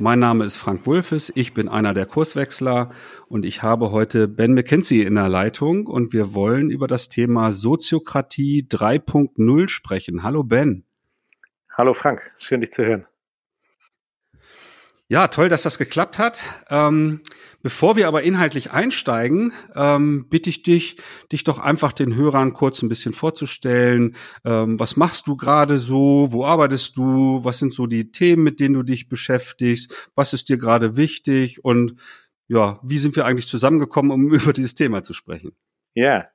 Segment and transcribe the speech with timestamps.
[0.00, 2.92] Mein Name ist Frank Wulfes, ich bin einer der Kurswechsler
[3.26, 7.50] und ich habe heute Ben McKenzie in der Leitung und wir wollen über das Thema
[7.50, 10.22] Soziokratie 3.0 sprechen.
[10.22, 10.84] Hallo Ben.
[11.76, 13.06] Hallo Frank, schön dich zu hören.
[15.10, 16.38] Ja, toll, dass das geklappt hat.
[16.68, 17.22] Ähm,
[17.62, 20.98] bevor wir aber inhaltlich einsteigen, ähm, bitte ich dich,
[21.32, 24.16] dich doch einfach den Hörern kurz ein bisschen vorzustellen.
[24.44, 26.28] Ähm, was machst du gerade so?
[26.30, 27.42] Wo arbeitest du?
[27.42, 30.10] Was sind so die Themen, mit denen du dich beschäftigst?
[30.14, 31.64] Was ist dir gerade wichtig?
[31.64, 31.94] Und
[32.46, 35.52] ja, wie sind wir eigentlich zusammengekommen, um über dieses Thema zu sprechen?
[35.94, 36.28] Ja,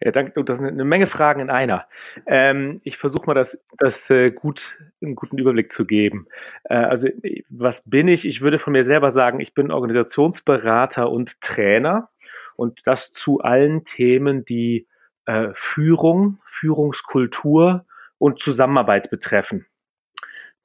[0.00, 1.86] ja, danke, das sind eine Menge Fragen in einer.
[2.26, 6.26] Ähm, ich versuche mal, das, das äh, gut, einen guten Überblick zu geben.
[6.64, 7.08] Äh, also,
[7.48, 8.26] was bin ich?
[8.26, 12.08] Ich würde von mir selber sagen, ich bin Organisationsberater und Trainer
[12.56, 14.86] und das zu allen Themen, die
[15.26, 17.86] äh, Führung, Führungskultur
[18.18, 19.66] und Zusammenarbeit betreffen.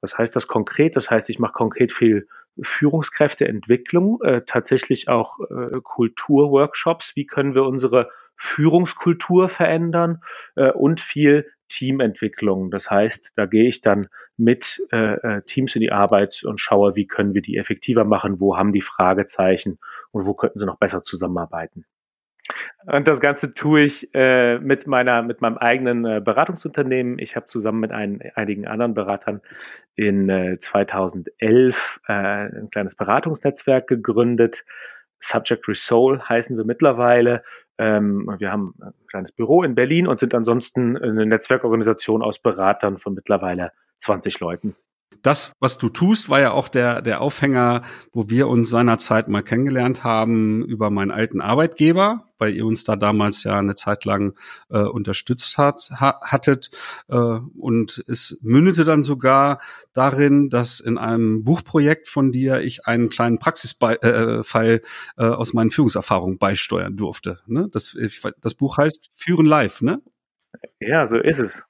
[0.00, 0.96] Was heißt das konkret?
[0.96, 2.28] Das heißt, ich mache konkret viel
[2.60, 7.14] Führungskräfteentwicklung, äh, tatsächlich auch äh, Kulturworkshops.
[7.14, 10.22] Wie können wir unsere Führungskultur verändern
[10.56, 12.70] äh, und viel Teamentwicklung.
[12.70, 16.96] Das heißt, da gehe ich dann mit äh, äh, Teams in die Arbeit und schaue,
[16.96, 19.78] wie können wir die effektiver machen, wo haben die Fragezeichen
[20.12, 21.84] und wo könnten sie noch besser zusammenarbeiten.
[22.86, 27.18] Und das Ganze tue ich äh, mit meiner, mit meinem eigenen äh, Beratungsunternehmen.
[27.18, 29.42] Ich habe zusammen mit ein, einigen anderen Beratern
[29.96, 34.64] in äh, 2011 äh, ein kleines Beratungsnetzwerk gegründet.
[35.18, 37.42] Subject Resoul heißen wir mittlerweile
[37.78, 42.98] ähm, wir haben ein kleines Büro in Berlin und sind ansonsten eine Netzwerkorganisation aus Beratern
[42.98, 44.76] von mittlerweile 20 Leuten
[45.22, 49.42] das, was du tust, war ja auch der, der Aufhänger, wo wir uns seinerzeit mal
[49.42, 54.34] kennengelernt haben über meinen alten Arbeitgeber, weil ihr uns da damals ja eine Zeit lang
[54.70, 56.70] äh, unterstützt hat, ha, hattet.
[57.08, 59.60] Äh, und es mündete dann sogar
[59.92, 64.80] darin, dass in einem Buchprojekt von dir ich einen kleinen Praxisfall äh, äh,
[65.16, 67.40] aus meinen Führungserfahrungen beisteuern durfte.
[67.46, 67.68] Ne?
[67.70, 67.96] Das,
[68.40, 70.00] das Buch heißt Führen live, ne?
[70.80, 71.62] Ja, so ist es.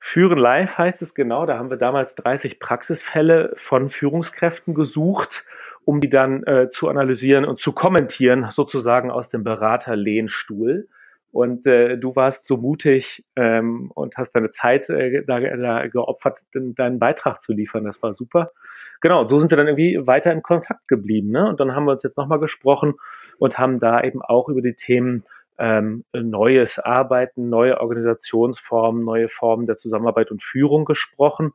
[0.00, 1.46] Führen live heißt es genau.
[1.46, 5.44] Da haben wir damals 30 Praxisfälle von Führungskräften gesucht,
[5.84, 10.88] um die dann äh, zu analysieren und zu kommentieren, sozusagen aus dem Beraterlehnstuhl.
[11.30, 16.40] Und äh, du warst so mutig ähm, und hast deine Zeit äh, da, da geopfert,
[16.54, 17.84] deinen Beitrag zu liefern.
[17.84, 18.52] Das war super.
[19.00, 21.30] Genau, so sind wir dann irgendwie weiter in Kontakt geblieben.
[21.30, 21.46] Ne?
[21.46, 22.94] Und dann haben wir uns jetzt nochmal gesprochen
[23.38, 25.24] und haben da eben auch über die Themen
[25.58, 31.52] ähm, neues Arbeiten, neue Organisationsformen, neue Formen der Zusammenarbeit und Führung gesprochen.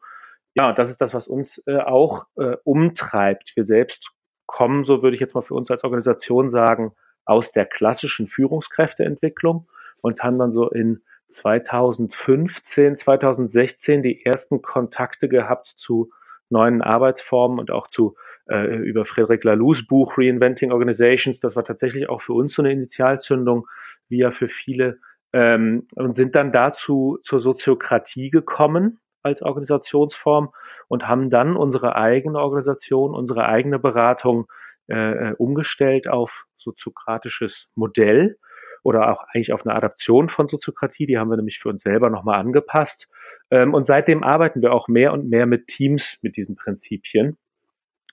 [0.55, 3.55] Ja, das ist das, was uns äh, auch äh, umtreibt.
[3.55, 4.11] Wir selbst
[4.45, 6.91] kommen, so würde ich jetzt mal für uns als Organisation sagen,
[7.25, 9.67] aus der klassischen Führungskräfteentwicklung
[10.01, 16.11] und haben dann so in 2015, 2016 die ersten Kontakte gehabt zu
[16.49, 18.15] neuen Arbeitsformen und auch zu
[18.47, 21.39] äh, über Frederic Laloux Buch Reinventing Organizations.
[21.39, 23.67] Das war tatsächlich auch für uns so eine Initialzündung,
[24.13, 24.99] wie ja für viele,
[25.33, 30.51] ähm, und sind dann dazu zur Soziokratie gekommen als Organisationsform
[30.87, 34.45] und haben dann unsere eigene Organisation, unsere eigene Beratung
[34.87, 38.37] äh, äh umgestellt auf soziokratisches Modell
[38.83, 41.07] oder auch eigentlich auf eine Adaption von Soziokratie.
[41.07, 43.07] Die haben wir nämlich für uns selber nochmal angepasst.
[43.49, 47.37] Ähm, und seitdem arbeiten wir auch mehr und mehr mit Teams mit diesen Prinzipien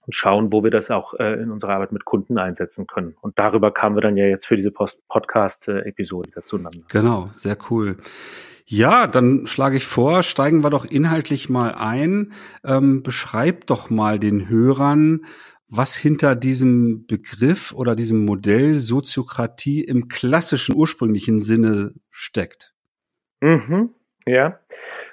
[0.07, 3.17] und schauen, wo wir das auch äh, in unserer Arbeit mit Kunden einsetzen können.
[3.21, 6.81] Und darüber kamen wir dann ja jetzt für diese Podcast-Episode zueinander.
[6.89, 7.99] Genau, sehr cool.
[8.67, 12.33] Ja, dann schlage ich vor, steigen wir doch inhaltlich mal ein.
[12.65, 15.25] Ähm, beschreib doch mal den Hörern,
[15.69, 22.75] was hinter diesem Begriff oder diesem Modell Soziokratie im klassischen ursprünglichen Sinne steckt.
[23.41, 23.91] Mhm,
[24.27, 24.61] ja,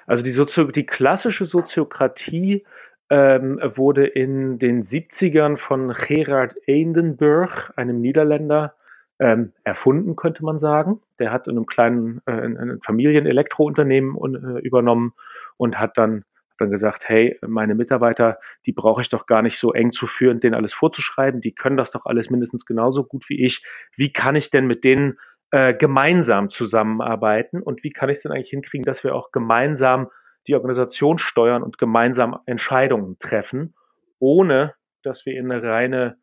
[0.06, 2.64] also die, Sozio die klassische Soziokratie
[3.10, 8.74] ähm, wurde in den 70ern von Gerard Eindenburg, einem Niederländer,
[9.18, 11.00] ähm, erfunden, könnte man sagen.
[11.18, 15.12] Der hat in einem kleinen äh, in, in Familien-Elektrounternehmen äh, übernommen
[15.56, 16.24] und hat dann
[16.58, 20.40] dann gesagt, hey, meine Mitarbeiter, die brauche ich doch gar nicht so eng zu führen,
[20.40, 23.62] denen alles vorzuschreiben, die können das doch alles mindestens genauso gut wie ich.
[23.96, 25.18] Wie kann ich denn mit denen
[25.50, 30.08] äh, gemeinsam zusammenarbeiten und wie kann ich es denn eigentlich hinkriegen, dass wir auch gemeinsam
[30.48, 33.74] die Organisation steuern und gemeinsam Entscheidungen treffen,
[34.18, 36.16] ohne dass wir in eine reine,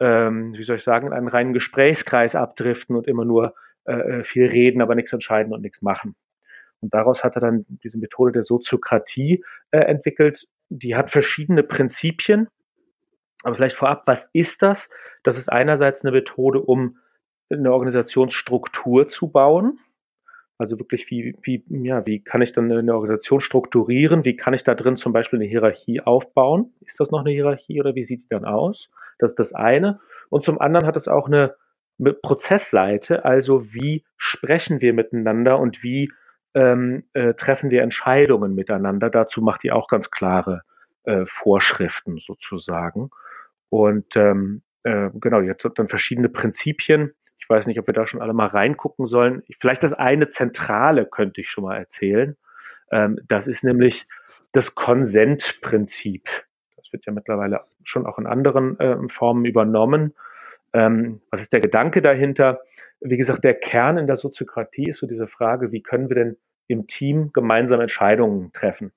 [0.00, 4.46] ähm, wie soll ich sagen, in einen reinen Gesprächskreis abdriften und immer nur äh, viel
[4.46, 6.14] reden, aber nichts entscheiden und nichts machen.
[6.80, 10.46] Und daraus hat er dann diese Methode der Soziokratie äh, entwickelt.
[10.68, 12.48] Die hat verschiedene Prinzipien.
[13.44, 14.88] Aber vielleicht vorab, was ist das?
[15.22, 16.98] Das ist einerseits eine Methode, um
[17.50, 19.78] eine Organisationsstruktur zu bauen.
[20.62, 24.24] Also wirklich, wie, wie, ja, wie kann ich dann eine Organisation strukturieren?
[24.24, 26.72] Wie kann ich da drin zum Beispiel eine Hierarchie aufbauen?
[26.86, 28.88] Ist das noch eine Hierarchie oder wie sieht die dann aus?
[29.18, 29.98] Das ist das eine.
[30.30, 31.56] Und zum anderen hat es auch eine
[32.22, 36.12] Prozessseite, also wie sprechen wir miteinander und wie
[36.54, 39.10] ähm, äh, treffen wir Entscheidungen miteinander.
[39.10, 40.62] Dazu macht die auch ganz klare
[41.02, 43.10] äh, Vorschriften sozusagen.
[43.68, 47.14] Und ähm, äh, genau, jetzt hat dann verschiedene Prinzipien.
[47.52, 49.42] Weiß nicht, ob wir da schon alle mal reingucken sollen.
[49.60, 52.34] Vielleicht das eine Zentrale könnte ich schon mal erzählen.
[52.90, 54.08] Ähm, das ist nämlich
[54.52, 56.30] das Konsentprinzip.
[56.76, 60.14] Das wird ja mittlerweile schon auch in anderen äh, Formen übernommen.
[60.72, 62.60] Ähm, was ist der Gedanke dahinter?
[63.02, 66.38] Wie gesagt, der Kern in der Soziokratie ist so diese Frage, wie können wir denn
[66.68, 68.92] im Team gemeinsam Entscheidungen treffen?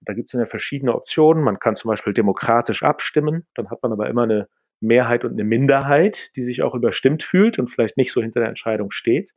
[0.00, 1.44] Und da gibt es ja verschiedene Optionen.
[1.44, 4.48] Man kann zum Beispiel demokratisch abstimmen, dann hat man aber immer eine
[4.80, 8.48] Mehrheit und eine Minderheit, die sich auch überstimmt fühlt und vielleicht nicht so hinter der
[8.48, 9.30] Entscheidung steht.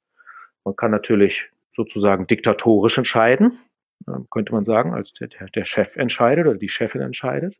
[0.64, 3.60] Man kann natürlich sozusagen diktatorisch entscheiden,
[4.32, 7.56] könnte man sagen, als der, der Chef entscheidet oder die Chefin entscheidet.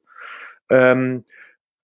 [0.70, 1.24] Ähm,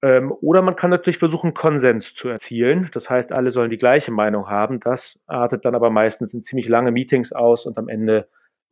[0.03, 2.89] ähm, oder man kann natürlich versuchen, Konsens zu erzielen.
[2.93, 4.81] Das heißt, alle sollen die gleiche Meinung haben.
[4.81, 8.27] Das artet dann aber meistens in ziemlich lange Meetings aus und am Ende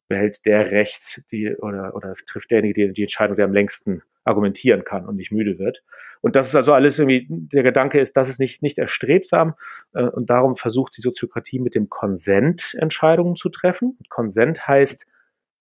[0.09, 4.83] behält der Recht die, oder, oder trifft derjenige die, die Entscheidung, der am längsten argumentieren
[4.83, 5.83] kann und nicht müde wird.
[6.21, 9.55] Und das ist also alles irgendwie, der Gedanke ist, das ist nicht, nicht erstrebsam
[9.93, 13.97] äh, und darum versucht die Soziokratie mit dem Konsent Entscheidungen zu treffen.
[14.09, 15.07] Konsent heißt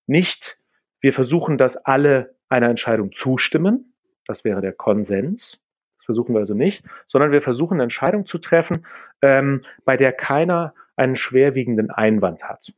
[0.07, 0.59] nicht,
[1.01, 3.95] wir versuchen, dass alle einer Entscheidung zustimmen,
[4.27, 5.59] das wäre der Konsens.
[5.99, 8.87] Das versuchen wir also nicht, sondern wir versuchen eine Entscheidung zu treffen,
[9.23, 12.73] ähm, bei der keiner einen schwerwiegenden Einwand hat.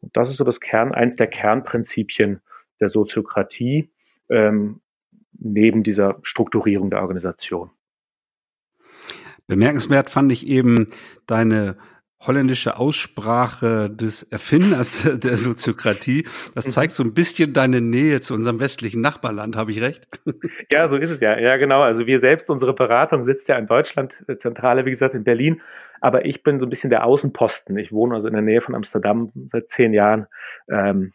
[0.00, 2.40] Und das ist so das Kern, eins der Kernprinzipien
[2.80, 3.90] der Soziokratie
[4.30, 4.80] ähm,
[5.38, 7.70] neben dieser Strukturierung der Organisation.
[9.46, 10.88] Bemerkenswert fand ich eben
[11.26, 11.76] deine
[12.20, 16.26] holländische Aussprache des Erfinders der Soziokratie.
[16.54, 16.70] Das mhm.
[16.70, 20.08] zeigt so ein bisschen deine Nähe zu unserem westlichen Nachbarland, habe ich recht?
[20.72, 21.38] Ja, so ist es ja.
[21.38, 21.82] Ja, genau.
[21.82, 25.60] Also wir selbst, unsere Beratung sitzt ja in Deutschland, äh, Zentrale, wie gesagt, in Berlin.
[26.00, 27.78] Aber ich bin so ein bisschen der Außenposten.
[27.78, 30.26] Ich wohne also in der Nähe von Amsterdam seit zehn Jahren.
[30.68, 31.12] Ähm,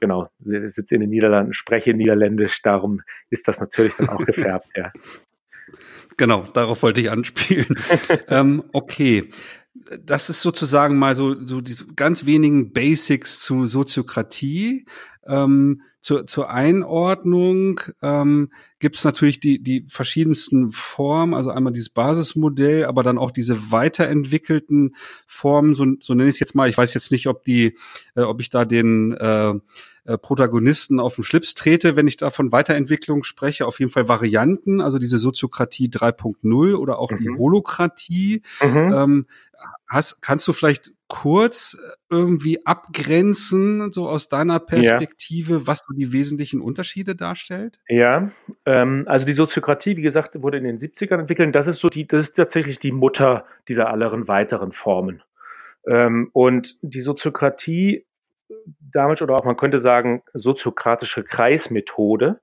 [0.00, 2.62] genau, sitze in den Niederlanden, spreche Niederländisch.
[2.62, 4.92] Darum ist das natürlich dann auch gefärbt, ja.
[6.18, 7.74] Genau, darauf wollte ich anspielen.
[8.28, 9.30] ähm, okay
[10.04, 14.86] das ist sozusagen mal so, so die ganz wenigen Basics zu Soziokratie.
[15.26, 18.48] Ähm, zur, zur Einordnung ähm,
[18.80, 23.70] gibt es natürlich die, die verschiedensten Formen, also einmal dieses Basismodell, aber dann auch diese
[23.70, 24.96] weiterentwickelten
[25.26, 26.68] Formen, so, so nenne ich es jetzt mal.
[26.68, 27.76] Ich weiß jetzt nicht, ob die,
[28.16, 29.54] äh, ob ich da den äh,
[30.04, 33.66] äh, Protagonisten auf den Schlips trete, wenn ich da von Weiterentwicklung spreche.
[33.66, 37.16] Auf jeden Fall Varianten, also diese Soziokratie 3.0 oder auch mhm.
[37.18, 38.42] die Holokratie.
[38.60, 38.92] Mhm.
[38.92, 39.26] Ähm,
[39.88, 41.76] hast, kannst du vielleicht kurz
[42.10, 45.66] irgendwie abgrenzen, so aus deiner Perspektive, ja.
[45.66, 47.78] was so die wesentlichen Unterschiede darstellt?
[47.86, 48.32] Ja,
[48.66, 51.54] ähm, also die Soziokratie, wie gesagt, wurde in den 70ern entwickelt.
[51.54, 55.22] Das ist so die, das ist tatsächlich die Mutter dieser anderen weiteren Formen.
[55.86, 58.06] Ähm, und die Soziokratie
[58.92, 62.40] damals, oder auch man könnte sagen, soziokratische Kreismethode,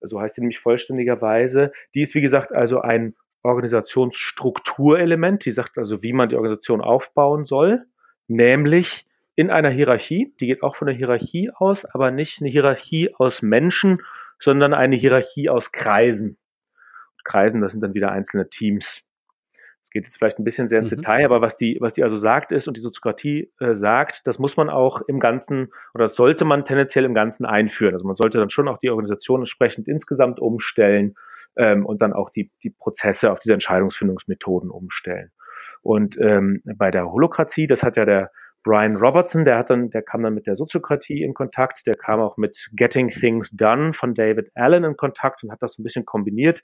[0.00, 6.02] so heißt sie nämlich vollständigerweise, die ist, wie gesagt, also ein Organisationsstrukturelement, die sagt also,
[6.02, 7.86] wie man die Organisation aufbauen soll,
[8.26, 13.14] nämlich in einer Hierarchie, die geht auch von der Hierarchie aus, aber nicht eine Hierarchie
[13.14, 14.02] aus Menschen,
[14.40, 16.38] sondern eine Hierarchie aus Kreisen.
[17.24, 19.02] Kreisen, das sind dann wieder einzelne Teams.
[19.88, 20.96] Es geht jetzt vielleicht ein bisschen sehr ins mhm.
[20.96, 24.38] Detail, aber was die, was die also sagt ist und die Soziokratie äh, sagt, das
[24.38, 27.94] muss man auch im Ganzen oder das sollte man tendenziell im Ganzen einführen.
[27.94, 31.14] Also man sollte dann schon auch die Organisation entsprechend insgesamt umstellen
[31.56, 35.30] ähm, und dann auch die, die Prozesse auf diese Entscheidungsfindungsmethoden umstellen.
[35.80, 38.30] Und ähm, bei der Holokratie, das hat ja der
[38.64, 42.20] Brian Robertson, der hat dann, der kam dann mit der Soziokratie in Kontakt, der kam
[42.20, 46.04] auch mit Getting Things Done von David Allen in Kontakt und hat das ein bisschen
[46.04, 46.62] kombiniert.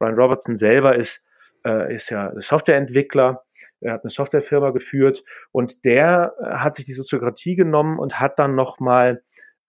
[0.00, 1.22] Brian Robertson selber ist
[1.66, 3.42] äh, ist ja Softwareentwickler,
[3.80, 8.38] er hat eine Softwarefirma geführt und der äh, hat sich die Soziokratie genommen und hat
[8.38, 9.22] dann nochmal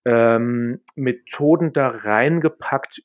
[0.06, 3.04] ähm, Methoden da reingepackt,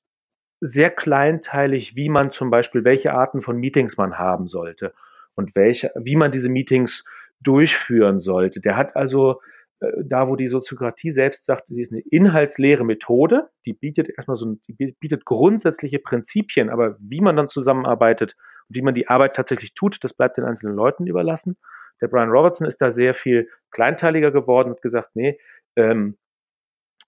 [0.60, 4.94] sehr kleinteilig, wie man zum Beispiel, welche Arten von Meetings man haben sollte
[5.34, 7.04] und welche, wie man diese Meetings
[7.40, 8.60] durchführen sollte.
[8.60, 9.40] Der hat also
[9.80, 14.36] äh, da, wo die Soziokratie selbst sagt, sie ist eine inhaltsleere Methode, die bietet erstmal
[14.36, 18.36] so, die bietet grundsätzliche Prinzipien, aber wie man dann zusammenarbeitet,
[18.74, 21.56] wie man die Arbeit tatsächlich tut, das bleibt den einzelnen Leuten überlassen.
[22.00, 25.38] Der Brian Robertson ist da sehr viel kleinteiliger geworden und gesagt, nee,
[25.76, 26.16] ähm,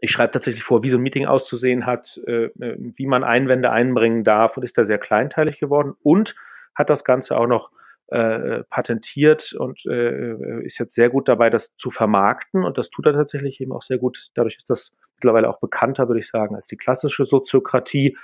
[0.01, 4.25] ich schreibe tatsächlich vor, wie so ein Meeting auszusehen hat, äh, wie man Einwände einbringen
[4.25, 6.35] darf und ist da sehr kleinteilig geworden und
[6.75, 7.71] hat das Ganze auch noch
[8.09, 13.07] äh, patentiert und äh, ist jetzt sehr gut dabei, das zu vermarkten und das tut
[13.07, 14.29] er tatsächlich eben auch sehr gut.
[14.35, 18.17] Dadurch ist das mittlerweile auch bekannter, würde ich sagen, als die klassische Soziokratie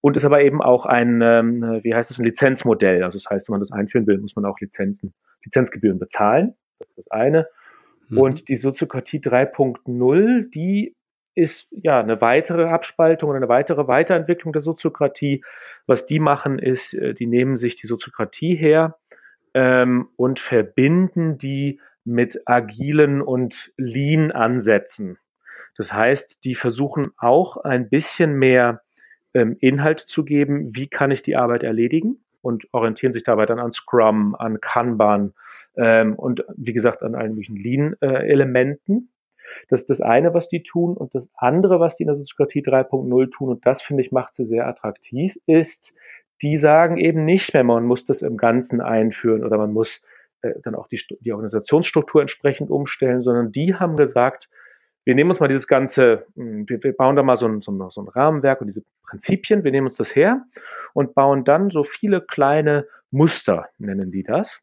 [0.00, 3.02] und ist aber eben auch ein, ähm, wie heißt es, ein Lizenzmodell.
[3.02, 6.54] Also das heißt, wenn man das einführen will, muss man auch Lizenzen, Lizenzgebühren bezahlen.
[6.78, 7.48] Das ist das eine.
[8.08, 8.18] Mhm.
[8.18, 10.94] Und die Soziokratie 3.0, die
[11.34, 15.42] ist ja eine weitere Abspaltung oder eine weitere Weiterentwicklung der Soziokratie.
[15.86, 18.98] Was die machen, ist, äh, die nehmen sich die Soziokratie her
[19.54, 25.18] ähm, und verbinden die mit agilen und Lean-Ansätzen.
[25.76, 28.82] Das heißt, die versuchen auch ein bisschen mehr
[29.34, 33.58] ähm, Inhalt zu geben, wie kann ich die Arbeit erledigen und orientieren sich dabei dann
[33.58, 35.32] an Scrum, an Kanban
[35.76, 39.10] ähm, und wie gesagt an allen möglichen Lean-Elementen.
[39.68, 40.96] Das ist das eine, was die tun.
[40.96, 44.34] Und das andere, was die in der Soziokratie 3.0 tun, und das finde ich macht
[44.34, 45.92] sie sehr attraktiv, ist,
[46.42, 50.02] die sagen eben nicht mehr, man muss das im Ganzen einführen oder man muss
[50.42, 54.48] äh, dann auch die, die Organisationsstruktur entsprechend umstellen, sondern die haben gesagt,
[55.04, 57.90] wir nehmen uns mal dieses ganze, hm, wir, bauen da mal so ein, so, ein,
[57.90, 60.44] so ein Rahmenwerk und diese Prinzipien, wir nehmen uns das her
[60.94, 64.60] und bauen dann so viele kleine Muster, nennen die das.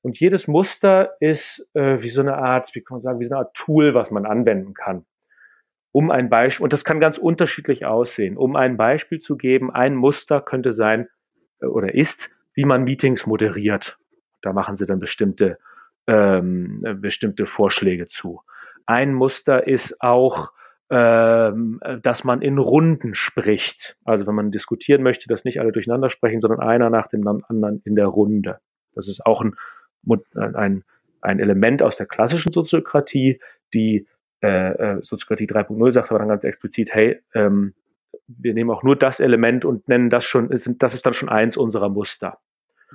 [0.00, 3.34] Und jedes Muster ist äh, wie so eine Art, wie kann man sagen, wie so
[3.34, 5.04] eine Art Tool, was man anwenden kann.
[5.90, 8.36] Um ein Beispiel, und das kann ganz unterschiedlich aussehen.
[8.36, 11.08] Um ein Beispiel zu geben, ein Muster könnte sein
[11.60, 13.98] äh, oder ist, wie man Meetings moderiert.
[14.42, 15.58] Da machen sie dann bestimmte,
[16.06, 18.42] ähm, bestimmte Vorschläge zu.
[18.88, 20.50] Ein Muster ist auch,
[20.88, 23.98] ähm, dass man in Runden spricht.
[24.02, 27.82] Also wenn man diskutieren möchte, dass nicht alle durcheinander sprechen, sondern einer nach dem anderen
[27.84, 28.60] in der Runde.
[28.94, 29.56] Das ist auch ein,
[30.32, 30.84] ein,
[31.20, 33.40] ein Element aus der klassischen Soziokratie,
[33.74, 34.06] die
[34.42, 37.74] äh, äh Soziokratie 3.0 sagt aber dann ganz explizit, hey, ähm,
[38.26, 41.58] wir nehmen auch nur das Element und nennen das schon, das ist dann schon eins
[41.58, 42.38] unserer Muster.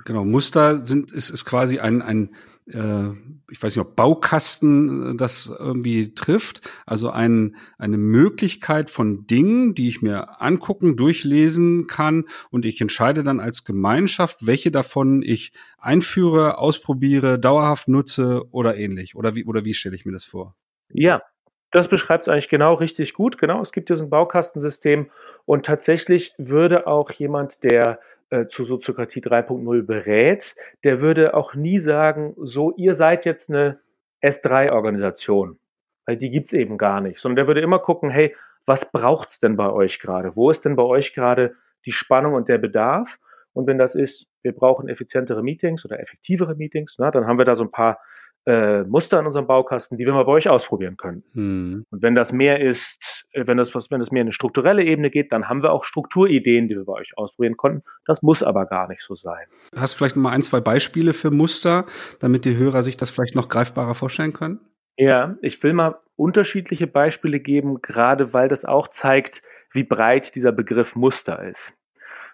[0.04, 2.34] Genau, Muster sind, ist, ist quasi ein, ein
[2.66, 3.10] äh,
[3.50, 9.74] ich weiß nicht, ob Baukasten äh, das irgendwie trifft, also ein, eine Möglichkeit von Dingen,
[9.74, 15.52] die ich mir angucken, durchlesen kann und ich entscheide dann als Gemeinschaft, welche davon ich
[15.78, 19.14] einführe, ausprobiere, dauerhaft nutze oder ähnlich.
[19.14, 20.56] Oder wie, oder wie stelle ich mir das vor?
[20.90, 21.22] Ja,
[21.70, 23.36] das beschreibt es eigentlich genau richtig gut.
[23.38, 25.10] Genau, es gibt hier so ein Baukastensystem
[25.44, 27.98] und tatsächlich würde auch jemand, der
[28.30, 33.80] äh, zu Soziokratie 3.0 berät, der würde auch nie sagen, so, ihr seid jetzt eine
[34.22, 35.58] S3-Organisation,
[36.06, 38.34] weil die gibt's eben gar nicht, sondern der würde immer gucken, hey,
[38.66, 40.36] was braucht's denn bei euch gerade?
[40.36, 41.54] Wo ist denn bei euch gerade
[41.84, 43.18] die Spannung und der Bedarf?
[43.52, 47.44] Und wenn das ist, wir brauchen effizientere Meetings oder effektivere Meetings, na, dann haben wir
[47.44, 48.00] da so ein paar
[48.46, 51.24] äh, Muster in unserem Baukasten, die wir mal bei euch ausprobieren können.
[51.32, 51.86] Hm.
[51.90, 54.84] Und wenn das mehr ist, äh, wenn das was, wenn das mehr in eine strukturelle
[54.84, 57.82] Ebene geht, dann haben wir auch Strukturideen, die wir bei euch ausprobieren konnten.
[58.06, 59.46] Das muss aber gar nicht so sein.
[59.76, 61.86] Hast du vielleicht mal ein, zwei Beispiele für Muster,
[62.20, 64.60] damit die Hörer sich das vielleicht noch greifbarer vorstellen können?
[64.96, 70.52] Ja, ich will mal unterschiedliche Beispiele geben, gerade weil das auch zeigt, wie breit dieser
[70.52, 71.72] Begriff Muster ist.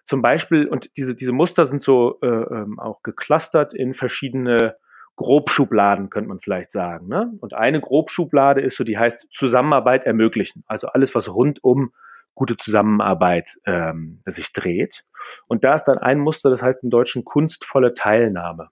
[0.05, 4.76] Zum Beispiel, und diese, diese Muster sind so äh, ähm, auch geclustert in verschiedene
[5.21, 7.07] Grobschubladen, könnte man vielleicht sagen.
[7.07, 7.31] Ne?
[7.41, 10.65] Und eine Grobschublade ist so, die heißt Zusammenarbeit ermöglichen.
[10.67, 11.93] Also alles, was rund um
[12.35, 15.05] gute Zusammenarbeit ähm, sich dreht.
[15.47, 18.71] Und da ist dann ein Muster, das heißt im Deutschen kunstvolle Teilnahme.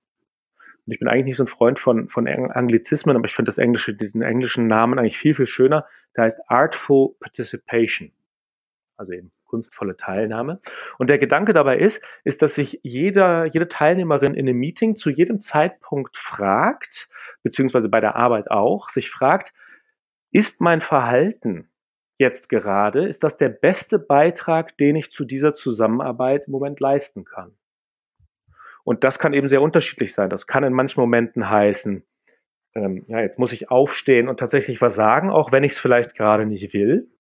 [0.87, 3.59] Und ich bin eigentlich nicht so ein Freund von, von Anglizismen, aber ich finde das
[3.59, 5.85] Englische, diesen englischen Namen eigentlich viel, viel schöner.
[6.17, 8.13] Der heißt Artful Participation.
[8.97, 10.61] Also eben kunstvolle Teilnahme.
[10.99, 15.11] Und der Gedanke dabei ist, ist, dass sich jeder, jede Teilnehmerin in einem Meeting zu
[15.11, 17.09] jedem Zeitpunkt fragt,
[17.43, 19.53] beziehungsweise bei der Arbeit auch, sich fragt,
[20.31, 21.69] ist mein Verhalten
[22.19, 27.25] jetzt gerade, ist das der beste Beitrag, den ich zu dieser Zusammenarbeit im Moment leisten
[27.25, 27.57] kann?
[28.85, 30.31] Und das kann eben sehr unterschiedlich sein.
[30.31, 32.05] Das kann in manchen Momenten heißen,
[32.75, 36.15] ähm, ja, jetzt muss ich aufstehen und tatsächlich was sagen, auch wenn ich es vielleicht
[36.15, 37.11] gerade nicht will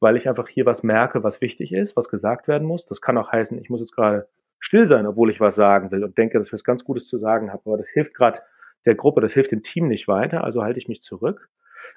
[0.00, 2.86] weil ich einfach hier was merke, was wichtig ist, was gesagt werden muss.
[2.86, 4.26] Das kann auch heißen, ich muss jetzt gerade
[4.58, 7.18] still sein, obwohl ich was sagen will und denke, dass ich was ganz Gutes zu
[7.18, 7.62] sagen habe.
[7.66, 8.40] Aber das hilft gerade
[8.86, 11.48] der Gruppe, das hilft dem Team nicht weiter, also halte ich mich zurück.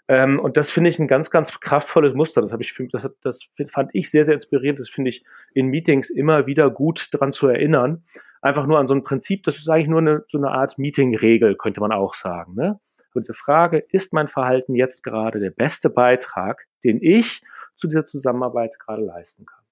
[0.10, 2.42] Ähm, und das finde ich ein ganz, ganz kraftvolles Muster.
[2.42, 4.80] Das ich, das, das fand ich sehr, sehr inspirierend.
[4.80, 8.04] Das finde ich in Meetings immer wieder gut dran zu erinnern.
[8.42, 11.56] Einfach nur an so ein Prinzip, das ist eigentlich nur eine, so eine Art Meeting-Regel,
[11.56, 12.56] könnte man auch sagen.
[12.56, 12.80] Ne?
[13.14, 17.42] Und die Frage, ist mein Verhalten jetzt gerade der beste Beitrag, den ich
[17.76, 19.64] zu dieser Zusammenarbeit gerade leisten kann.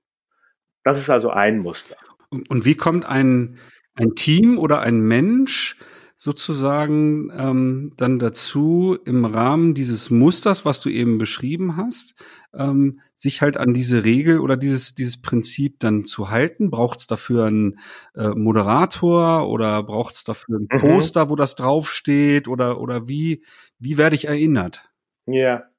[0.84, 1.96] Das ist also ein Muster.
[2.29, 3.58] Und, und wie kommt ein,
[3.96, 5.77] ein Team oder ein Mensch
[6.17, 12.13] sozusagen ähm, dann dazu, im Rahmen dieses Musters, was du eben beschrieben hast,
[12.53, 16.70] ähm, sich halt an diese Regel oder dieses, dieses Prinzip dann zu halten?
[16.70, 17.79] Braucht es dafür einen
[18.13, 20.77] äh, Moderator oder braucht es dafür ein mhm.
[20.77, 22.48] Poster, wo das draufsteht?
[22.48, 23.43] Oder, oder wie,
[23.79, 24.91] wie werde ich erinnert?
[25.25, 25.71] Ja,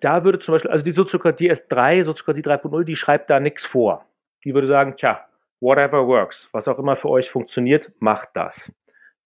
[0.00, 4.04] da würde zum Beispiel, also die Soziokratie S3, Soziokratie 3.0, die schreibt da nichts vor.
[4.44, 5.26] Die würde sagen, tja,
[5.60, 8.72] whatever works, was auch immer für euch funktioniert, macht das.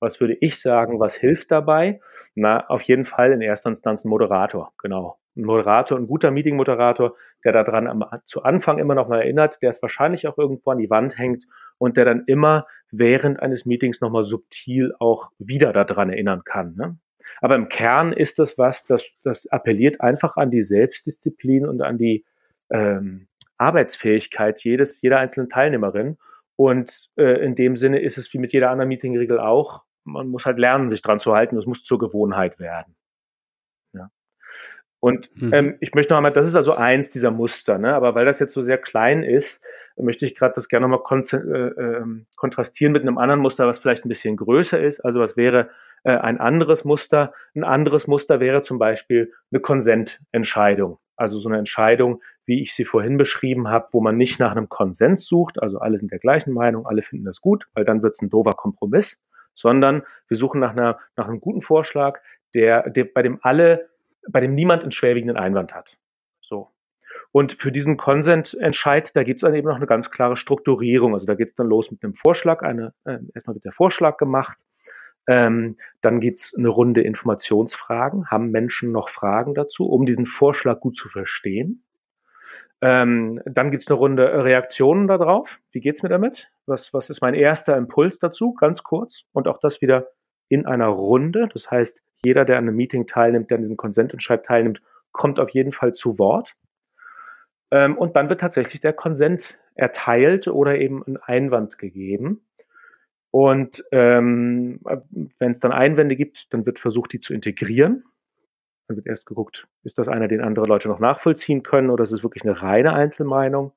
[0.01, 2.01] Was würde ich sagen, was hilft dabei?
[2.35, 5.19] Na, auf jeden Fall in erster Instanz ein Moderator, genau.
[5.37, 9.71] Ein Moderator, ein guter Meeting-Moderator, der daran am, zu Anfang immer noch mal erinnert, der
[9.71, 11.45] es wahrscheinlich auch irgendwo an die Wand hängt
[11.79, 16.75] und der dann immer während eines Meetings noch mal subtil auch wieder daran erinnern kann.
[16.75, 16.97] Ne?
[17.43, 21.99] Aber im Kern ist das was, das, das appelliert einfach an die Selbstdisziplin und an
[21.99, 22.25] die
[22.71, 23.27] ähm,
[23.59, 26.19] Arbeitsfähigkeit jedes, jeder einzelnen Teilnehmerin.
[26.55, 30.47] Und äh, in dem Sinne ist es wie mit jeder anderen Meetingregel auch, man muss
[30.47, 31.57] halt lernen, sich dran zu halten.
[31.57, 32.95] Das muss zur Gewohnheit werden.
[33.93, 34.09] Ja.
[35.01, 35.53] Und mhm.
[35.53, 37.93] ähm, ich möchte noch einmal, das ist also eins dieser Muster, ne?
[37.93, 39.61] aber weil das jetzt so sehr klein ist,
[39.97, 42.05] möchte ich gerade das gerne nochmal kon äh, äh,
[42.37, 45.01] kontrastieren mit einem anderen Muster, was vielleicht ein bisschen größer ist.
[45.01, 45.71] Also was wäre
[46.05, 47.33] äh, ein anderes Muster?
[47.55, 50.99] Ein anderes Muster wäre zum Beispiel eine Konsententscheidung.
[51.17, 54.69] Also so eine Entscheidung, wie ich sie vorhin beschrieben habe, wo man nicht nach einem
[54.69, 58.15] Konsens sucht, also alle sind der gleichen Meinung, alle finden das gut, weil dann wird
[58.15, 59.21] es ein doofer Kompromiss,
[59.55, 62.21] sondern wir suchen nach, einer, nach einem guten Vorschlag,
[62.55, 63.89] der, der, bei dem alle,
[64.29, 65.97] bei dem niemand einen schwerwiegenden Einwand hat.
[66.41, 66.71] So.
[67.31, 71.15] Und für diesen Consent-Entscheid, da gibt es dann eben noch eine ganz klare Strukturierung.
[71.15, 74.17] Also da geht es dann los mit einem Vorschlag, eine, äh, erstmal wird der Vorschlag
[74.17, 74.59] gemacht,
[75.29, 78.31] ähm, dann gibt's eine Runde Informationsfragen.
[78.31, 81.85] Haben Menschen noch Fragen dazu, um diesen Vorschlag gut zu verstehen?
[82.81, 85.61] Ähm, dann gibt's eine Runde Reaktionen darauf.
[85.71, 86.49] Wie geht's mir damit?
[86.67, 88.55] Was, was ist mein erster Impuls dazu?
[88.55, 89.23] Ganz kurz.
[89.33, 90.09] Und auch das wieder
[90.49, 91.49] in einer Runde.
[91.53, 94.83] Das heißt, jeder, der an einem Meeting teilnimmt, der an diesem Konsententscheid teilnimmt,
[95.13, 96.55] kommt auf jeden Fall zu Wort.
[97.71, 102.45] Ähm, und dann wird tatsächlich der Konsent erteilt oder eben ein Einwand gegeben.
[103.33, 104.79] Und ähm,
[105.39, 108.05] wenn es dann Einwände gibt, dann wird versucht, die zu integrieren.
[108.87, 112.13] Dann wird erst geguckt, ist das einer, den andere Leute noch nachvollziehen können oder ist
[112.13, 113.73] es wirklich eine reine Einzelmeinung?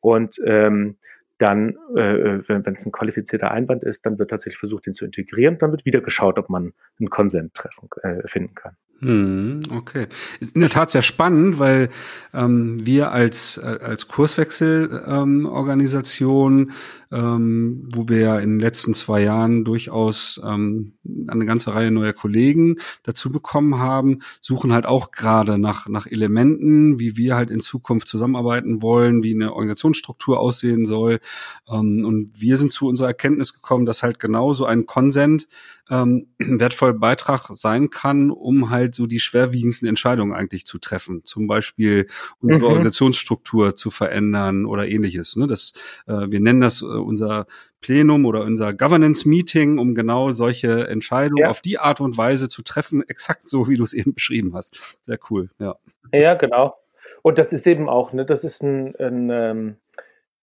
[0.00, 0.96] Und ähm,
[1.38, 5.58] dann, äh, wenn es ein qualifizierter Einwand ist, dann wird tatsächlich versucht, den zu integrieren.
[5.58, 8.76] Dann wird wieder geschaut, ob man einen Konsent treffen, äh, finden kann.
[9.00, 10.06] Hm, okay.
[10.54, 11.90] In der Tat sehr spannend, weil
[12.34, 16.70] ähm, wir als, als Kurswechselorganisation ähm,
[17.12, 20.94] ähm, wo wir ja in den letzten zwei Jahren durchaus ähm,
[21.26, 27.00] eine ganze Reihe neuer Kollegen dazu bekommen haben, suchen halt auch gerade nach, nach Elementen,
[27.00, 31.20] wie wir halt in Zukunft zusammenarbeiten wollen, wie eine Organisationsstruktur aussehen soll.
[31.68, 35.48] Ähm, und wir sind zu unserer Erkenntnis gekommen, dass halt genauso ein Konsent
[35.90, 41.24] ähm, wertvoller Beitrag sein kann, um halt so die schwerwiegendsten Entscheidungen eigentlich zu treffen.
[41.24, 42.06] Zum Beispiel
[42.40, 42.66] unsere mhm.
[42.66, 45.36] Organisationsstruktur zu verändern oder ähnliches.
[45.36, 45.46] Ne?
[45.46, 45.72] Das,
[46.06, 47.46] äh, wir nennen das äh, unser
[47.80, 51.50] Plenum oder unser Governance-Meeting, um genau solche Entscheidungen ja.
[51.50, 54.98] auf die Art und Weise zu treffen, exakt so, wie du es eben beschrieben hast.
[55.02, 55.76] Sehr cool, ja.
[56.12, 56.76] Ja, genau.
[57.22, 59.76] Und das ist eben auch, ne, das ist ein, ein ähm,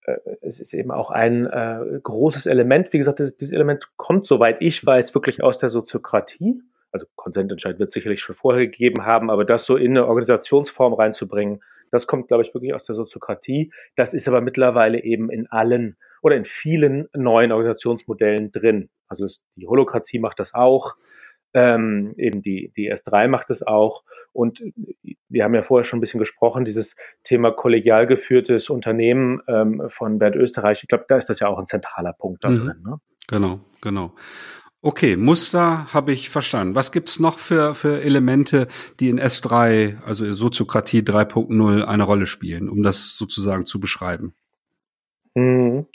[0.07, 2.93] äh, es ist eben auch ein äh, großes Element.
[2.93, 6.61] Wie gesagt, dieses Element kommt, soweit ich weiß, wirklich aus der Soziokratie.
[6.91, 11.61] Also Konsententscheid wird sicherlich schon vorher gegeben haben, aber das so in eine Organisationsform reinzubringen,
[11.91, 13.71] das kommt, glaube ich, wirklich aus der Soziokratie.
[13.95, 18.89] Das ist aber mittlerweile eben in allen oder in vielen neuen Organisationsmodellen drin.
[19.07, 20.95] Also es, die Holokratie macht das auch,
[21.53, 24.03] ähm, eben die, die S3 macht es auch.
[24.33, 24.61] Und
[25.29, 30.19] wir haben ja vorher schon ein bisschen gesprochen, dieses Thema kollegial geführtes Unternehmen ähm, von
[30.19, 30.83] Bernd Österreich.
[30.83, 32.65] Ich glaube, da ist das ja auch ein zentraler Punkt da mhm.
[32.65, 32.83] drin.
[32.85, 32.97] Ne?
[33.27, 34.13] Genau, genau.
[34.81, 36.75] Okay, Muster habe ich verstanden.
[36.75, 38.67] Was gibt's noch für, für Elemente,
[38.99, 44.35] die in S3, also Soziokratie 3.0, eine Rolle spielen, um das sozusagen zu beschreiben?
[45.33, 45.87] Mhm.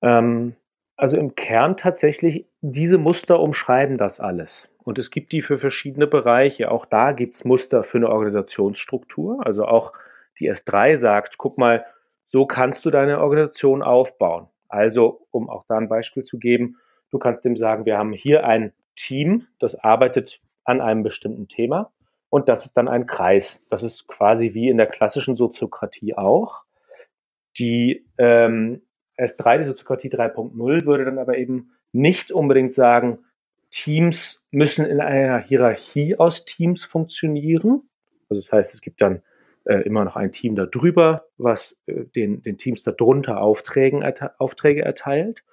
[0.00, 0.56] Ähm,
[0.96, 4.68] also im Kern tatsächlich, diese Muster umschreiben das alles.
[4.84, 6.70] Und es gibt die für verschiedene Bereiche.
[6.70, 9.46] Auch da gibt's Muster für eine Organisationsstruktur.
[9.46, 9.92] Also auch
[10.38, 11.84] die S3 sagt, guck mal,
[12.26, 14.48] so kannst du deine Organisation aufbauen.
[14.68, 16.78] Also, um auch da ein Beispiel zu geben,
[17.14, 21.92] Du kannst dem sagen, wir haben hier ein Team, das arbeitet an einem bestimmten Thema
[22.28, 23.62] und das ist dann ein Kreis.
[23.70, 26.64] Das ist quasi wie in der klassischen Soziokratie auch.
[27.56, 28.82] Die ähm,
[29.16, 33.20] S3, die Soziokratie 3.0, würde dann aber eben nicht unbedingt sagen,
[33.70, 37.88] Teams müssen in einer Hierarchie aus Teams funktionieren.
[38.28, 39.22] Also das heißt, es gibt dann
[39.66, 45.44] äh, immer noch ein Team darüber, was äh, den, den Teams darunter Aufträge erteilt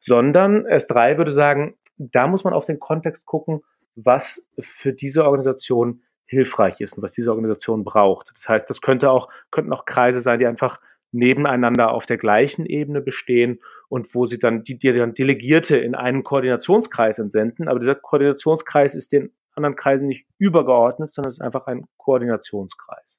[0.00, 3.62] sondern S3 würde sagen, da muss man auf den Kontext gucken,
[3.94, 8.30] was für diese Organisation hilfreich ist und was diese Organisation braucht.
[8.34, 12.66] Das heißt, das könnte auch, könnten auch Kreise sein, die einfach nebeneinander auf der gleichen
[12.66, 17.68] Ebene bestehen und wo sie dann, die, die dann Delegierte in einen Koordinationskreis entsenden.
[17.68, 23.18] Aber dieser Koordinationskreis ist den anderen Kreisen nicht übergeordnet, sondern es ist einfach ein Koordinationskreis.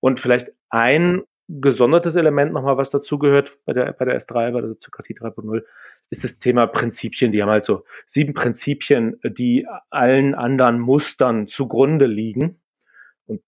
[0.00, 4.68] Und vielleicht ein gesondertes Element nochmal, was dazugehört bei der, bei der S3, bei der
[4.68, 5.62] Soziokratie 3.0,
[6.10, 7.32] ist das Thema Prinzipien.
[7.32, 12.60] Die haben halt so sieben Prinzipien, die allen anderen Mustern zugrunde liegen.
[13.26, 13.42] Und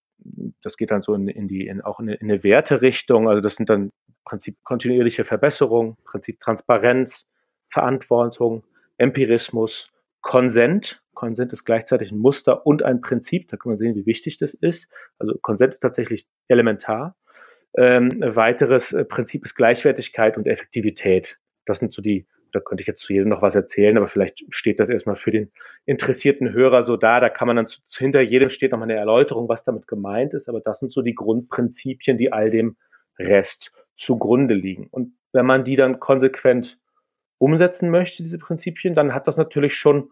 [0.63, 3.29] das geht dann so in, in die, in, auch in eine, in eine Werterichtung.
[3.29, 3.91] Also das sind dann
[4.25, 7.27] Prinzip kontinuierliche Verbesserung, Prinzip Transparenz,
[7.71, 8.65] Verantwortung,
[8.99, 11.03] Empirismus, Konsent.
[11.15, 13.49] Konsent ist gleichzeitig ein Muster und ein Prinzip.
[13.49, 14.89] Da kann man sehen, wie wichtig das ist.
[15.19, 17.17] Also Konsent ist tatsächlich elementar.
[17.77, 21.39] Ähm, weiteres äh, Prinzip ist Gleichwertigkeit und Effektivität.
[21.67, 24.43] Das sind so die, da könnte ich jetzt zu jedem noch was erzählen, aber vielleicht
[24.49, 25.53] steht das erstmal für den
[25.85, 27.21] interessierten Hörer so da.
[27.21, 30.49] Da kann man dann zu, hinter jedem steht nochmal eine Erläuterung, was damit gemeint ist,
[30.49, 32.77] aber das sind so die Grundprinzipien, die all dem
[33.19, 34.89] Rest zugrunde liegen.
[34.91, 36.79] Und wenn man die dann konsequent
[37.39, 40.11] umsetzen möchte, diese Prinzipien, dann hat das natürlich schon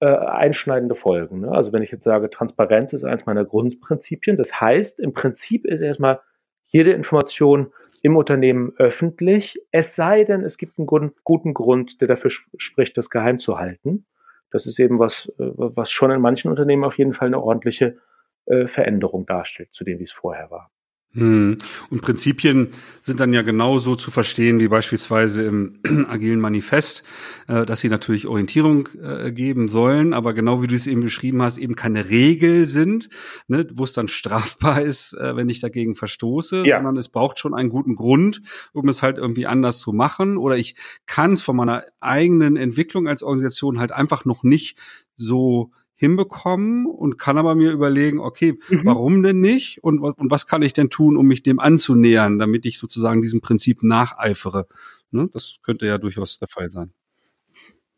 [0.00, 1.40] äh, einschneidende Folgen.
[1.40, 1.52] Ne?
[1.52, 5.80] Also wenn ich jetzt sage, Transparenz ist eins meiner Grundprinzipien, das heißt, im Prinzip ist
[5.80, 6.20] erstmal
[6.64, 7.72] jede Information
[8.02, 10.86] im Unternehmen öffentlich, es sei denn, es gibt einen
[11.24, 14.06] guten Grund, der dafür spricht, das geheim zu halten.
[14.50, 17.98] Das ist eben was, äh, was schon in manchen Unternehmen auf jeden Fall eine ordentliche
[18.46, 20.70] äh, Veränderung darstellt zu dem, wie es vorher war.
[21.14, 21.58] Hm.
[21.90, 22.68] Und Prinzipien
[23.02, 27.02] sind dann ja genauso zu verstehen wie beispielsweise im agilen Manifest,
[27.48, 31.42] äh, dass sie natürlich Orientierung äh, geben sollen, aber genau wie du es eben beschrieben
[31.42, 33.10] hast, eben keine Regel sind,
[33.46, 36.78] ne, wo es dann strafbar ist, äh, wenn ich dagegen verstoße, ja.
[36.78, 38.40] sondern es braucht schon einen guten Grund,
[38.72, 40.38] um es halt irgendwie anders zu machen.
[40.38, 44.78] Oder ich kann es von meiner eigenen Entwicklung als Organisation halt einfach noch nicht
[45.16, 48.80] so hinbekommen und kann aber mir überlegen, okay, mhm.
[48.82, 52.66] warum denn nicht und, und was kann ich denn tun, um mich dem anzunähern, damit
[52.66, 54.66] ich sozusagen diesem Prinzip nacheifere.
[55.12, 55.28] Ne?
[55.32, 56.92] Das könnte ja durchaus der Fall sein.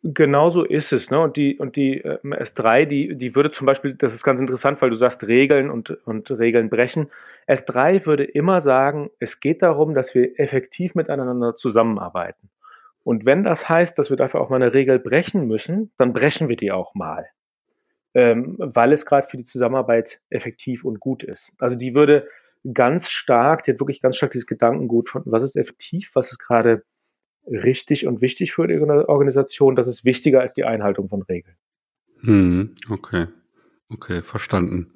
[0.02, 1.10] Genau so ist es.
[1.10, 1.18] Ne?
[1.18, 4.82] Und die, und die äh, S3, die, die würde zum Beispiel, das ist ganz interessant,
[4.82, 7.10] weil du sagst Regeln und, und Regeln brechen.
[7.48, 12.50] S3 würde immer sagen, es geht darum, dass wir effektiv miteinander zusammenarbeiten.
[13.02, 16.50] Und wenn das heißt, dass wir dafür auch mal eine Regel brechen müssen, dann brechen
[16.50, 17.24] wir die auch mal
[18.14, 21.52] ähm, weil es gerade für die Zusammenarbeit effektiv und gut ist.
[21.58, 22.28] Also die würde
[22.72, 26.38] ganz stark, die hat wirklich ganz stark dieses Gedankengut von, was ist effektiv, was ist
[26.38, 26.84] gerade
[27.46, 31.56] richtig und wichtig für die Organisation, das ist wichtiger als die Einhaltung von Regeln.
[32.20, 33.26] Hm, okay,
[33.90, 34.92] okay, verstanden.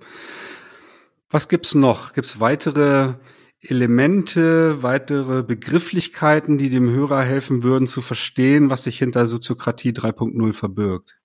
[1.28, 2.14] Was gibt's noch?
[2.14, 3.14] Gibt's weitere
[3.61, 10.52] Elemente, weitere Begrifflichkeiten, die dem Hörer helfen würden zu verstehen, was sich hinter Soziokratie 3.0
[10.54, 11.18] verbirgt?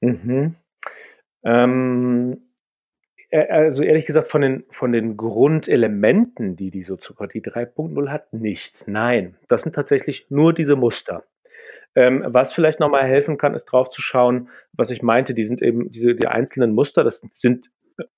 [0.00, 0.54] Mhm.
[1.44, 2.42] Ähm,
[3.32, 8.86] also ehrlich gesagt, von den, von den Grundelementen, die die Soziopathie 3.0 hat, nichts.
[8.88, 11.24] Nein, das sind tatsächlich nur diese Muster.
[11.94, 15.62] Ähm, was vielleicht nochmal helfen kann, ist drauf zu schauen, was ich meinte, die sind
[15.62, 17.70] eben diese die einzelnen Muster, das sind,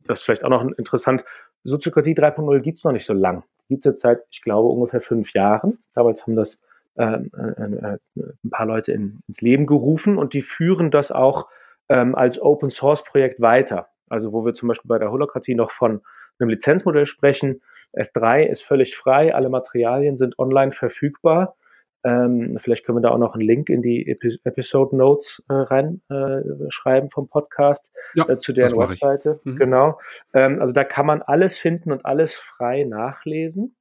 [0.06, 1.24] das ist vielleicht auch noch interessant,
[1.64, 3.44] Soziokratie 3.0 gibt's noch nicht so lang.
[3.68, 5.78] Gibt es seit, ich glaube, ungefähr fünf Jahren.
[5.94, 6.58] Damals haben das
[6.96, 7.98] äh, äh,
[8.44, 11.48] ein paar Leute in, ins Leben gerufen und die führen das auch
[11.92, 13.88] ähm, als Open Source Projekt weiter.
[14.08, 16.02] Also wo wir zum Beispiel bei der Holokratie noch von
[16.38, 17.62] einem Lizenzmodell sprechen.
[17.94, 21.56] S3 ist völlig frei, alle Materialien sind online verfügbar.
[22.04, 25.52] Ähm, vielleicht können wir da auch noch einen Link in die Epi Episode Notes äh,
[25.52, 29.40] reinschreiben äh, vom Podcast ja, äh, zu deren Webseite.
[29.44, 29.56] Mhm.
[29.56, 30.00] Genau.
[30.34, 33.76] Ähm, also da kann man alles finden und alles frei nachlesen.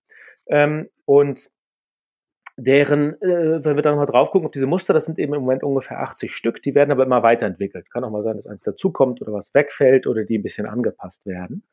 [0.48, 1.50] Ähm, und
[2.58, 5.42] deren, äh, wenn wir da nochmal drauf gucken auf diese Muster, das sind eben im
[5.42, 7.90] Moment ungefähr 80 Stück, die werden aber immer weiterentwickelt.
[7.92, 11.26] Kann auch mal sein, dass eins dazukommt oder was wegfällt oder die ein bisschen angepasst
[11.26, 11.64] werden.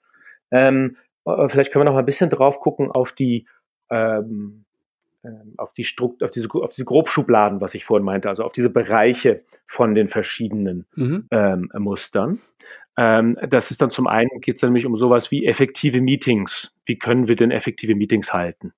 [0.51, 3.47] Ähm, äh, vielleicht können wir noch mal ein bisschen drauf gucken auf die
[3.91, 4.65] ähm,
[5.25, 8.53] ähm, auf die Strukt, auf diese, auf diese Grobschubladen, was ich vorhin meinte, also auf
[8.53, 11.27] diese Bereiche von den verschiedenen mhm.
[11.33, 12.41] ähm, Mustern.
[12.97, 16.73] Ähm, das ist dann zum einen geht es nämlich um sowas wie effektive Meetings.
[16.85, 18.73] Wie können wir denn effektive Meetings halten?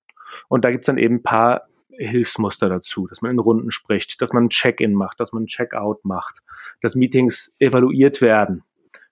[0.48, 1.68] Und da gibt es dann eben ein paar
[2.06, 5.46] Hilfsmuster dazu, dass man in Runden spricht, dass man ein Check-in macht, dass man ein
[5.46, 6.36] Check-out macht,
[6.80, 8.64] dass Meetings evaluiert werden,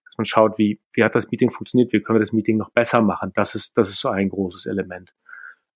[0.05, 2.71] dass man schaut, wie, wie hat das Meeting funktioniert, wie können wir das Meeting noch
[2.71, 3.31] besser machen.
[3.35, 5.13] Das ist, das ist so ein großes Element.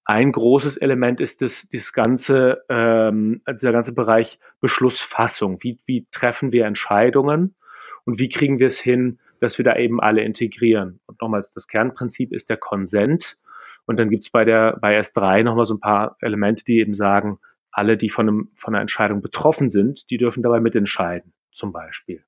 [0.05, 5.59] Ein großes Element ist das, das ganze, ähm, dieser ganze Bereich Beschlussfassung.
[5.61, 7.55] Wie, wie treffen wir Entscheidungen
[8.03, 10.99] und wie kriegen wir es hin, dass wir da eben alle integrieren?
[11.05, 13.37] Und nochmals, das Kernprinzip ist der Konsent.
[13.85, 17.39] Und dann gibt's bei der bei S3 nochmal so ein paar Elemente, die eben sagen,
[17.71, 21.33] alle, die von, einem, von einer Entscheidung betroffen sind, die dürfen dabei mitentscheiden.
[21.51, 22.23] zum Beispiel.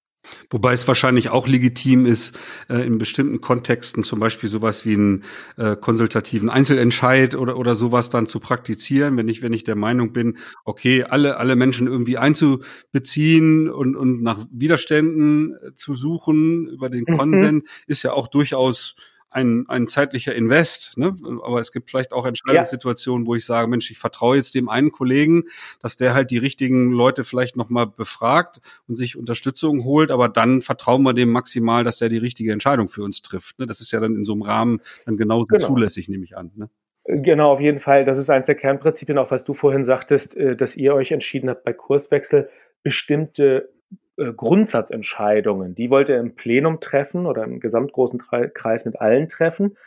[0.50, 2.38] Wobei es wahrscheinlich auch legitim ist,
[2.70, 5.24] äh, in bestimmten Kontexten zum Beispiel sowas wie einen
[5.58, 10.14] äh, konsultativen Einzelentscheid oder, oder sowas dann zu praktizieren, wenn ich, wenn ich der Meinung
[10.14, 16.90] bin, okay, alle, alle Menschen irgendwie einzubeziehen und, und nach Widerständen äh, zu suchen über
[16.90, 17.64] den mhm.
[17.88, 18.96] Ist ja auch durchaus
[19.36, 21.14] ein, ein zeitlicher Invest, ne?
[21.44, 23.28] aber es gibt vielleicht auch Entscheidungssituationen, ja.
[23.28, 25.44] wo ich sage, Mensch, ich vertraue jetzt dem einen Kollegen,
[25.82, 30.62] dass der halt die richtigen Leute vielleicht nochmal befragt und sich Unterstützung holt, aber dann
[30.62, 33.60] vertrauen wir dem maximal, dass der die richtige Entscheidung für uns trifft.
[33.60, 33.66] Ne?
[33.66, 35.66] Das ist ja dann in so einem Rahmen dann genauso genau.
[35.66, 36.52] zulässig, nehme ich an.
[36.56, 36.70] Ne?
[37.04, 38.06] Genau, auf jeden Fall.
[38.06, 41.50] Das ist eines der Kernprinzipien, auch was du vorhin sagtest, äh, dass ihr euch entschieden
[41.50, 42.50] habt, bei Kurswechsel
[42.84, 43.75] bestimmte
[44.18, 48.22] äh, Grundsatzentscheidungen, die wollte er im Plenum treffen oder im gesamtgroßen
[48.54, 49.78] Kreis mit allen treffen.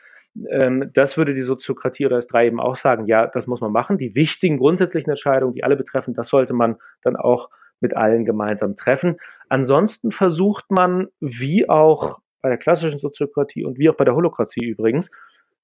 [0.51, 3.99] Ähm, das würde die Soziokratie oder S3 eben auch sagen, ja, das muss man machen.
[3.99, 7.49] Die wichtigen grundsätzlichen Entscheidungen, die alle betreffen, das sollte man dann auch
[7.81, 9.17] mit allen gemeinsam treffen.
[9.49, 14.65] Ansonsten versucht man, wie auch bei der klassischen Soziokratie und wie auch bei der Holokratie
[14.65, 15.11] übrigens,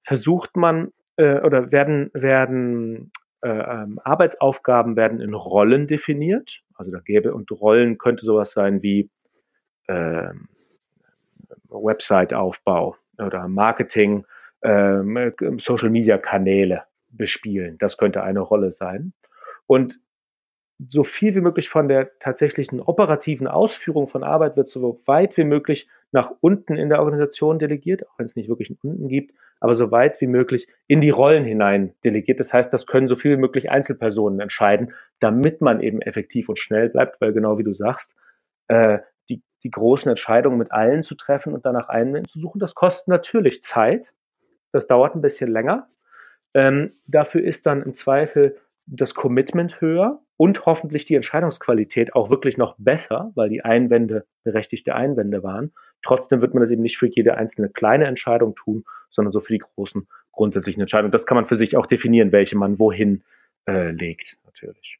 [0.03, 6.61] versucht man äh, oder werden, werden äh, ähm, Arbeitsaufgaben werden in Rollen definiert.
[6.75, 9.09] Also da gäbe und Rollen könnte sowas sein wie
[9.87, 10.29] äh,
[11.69, 14.25] Website-Aufbau oder Marketing,
[14.61, 17.77] äh, Social-Media-Kanäle bespielen.
[17.77, 19.13] Das könnte eine Rolle sein.
[19.67, 19.99] Und
[20.87, 25.45] so viel wie möglich von der tatsächlichen operativen Ausführung von Arbeit wird so weit wie
[25.45, 29.33] möglich nach unten in der Organisation delegiert, auch wenn es nicht wirklich einen unten gibt,
[29.59, 32.39] aber so weit wie möglich in die Rollen hinein delegiert.
[32.39, 36.59] Das heißt, das können so viel wie möglich Einzelpersonen entscheiden, damit man eben effektiv und
[36.59, 38.15] schnell bleibt, weil genau wie du sagst,
[38.67, 42.75] äh, die, die großen Entscheidungen mit allen zu treffen und danach einen zu suchen, das
[42.75, 44.11] kostet natürlich Zeit.
[44.71, 45.87] Das dauert ein bisschen länger.
[46.53, 52.57] Ähm, dafür ist dann im Zweifel das Commitment höher und hoffentlich die Entscheidungsqualität auch wirklich
[52.57, 55.73] noch besser, weil die Einwände berechtigte Einwände waren.
[56.03, 59.53] Trotzdem wird man das eben nicht für jede einzelne kleine Entscheidung tun, sondern so für
[59.53, 61.11] die großen grundsätzlichen Entscheidungen.
[61.11, 63.23] Das kann man für sich auch definieren, welche man wohin
[63.67, 64.99] äh, legt, natürlich.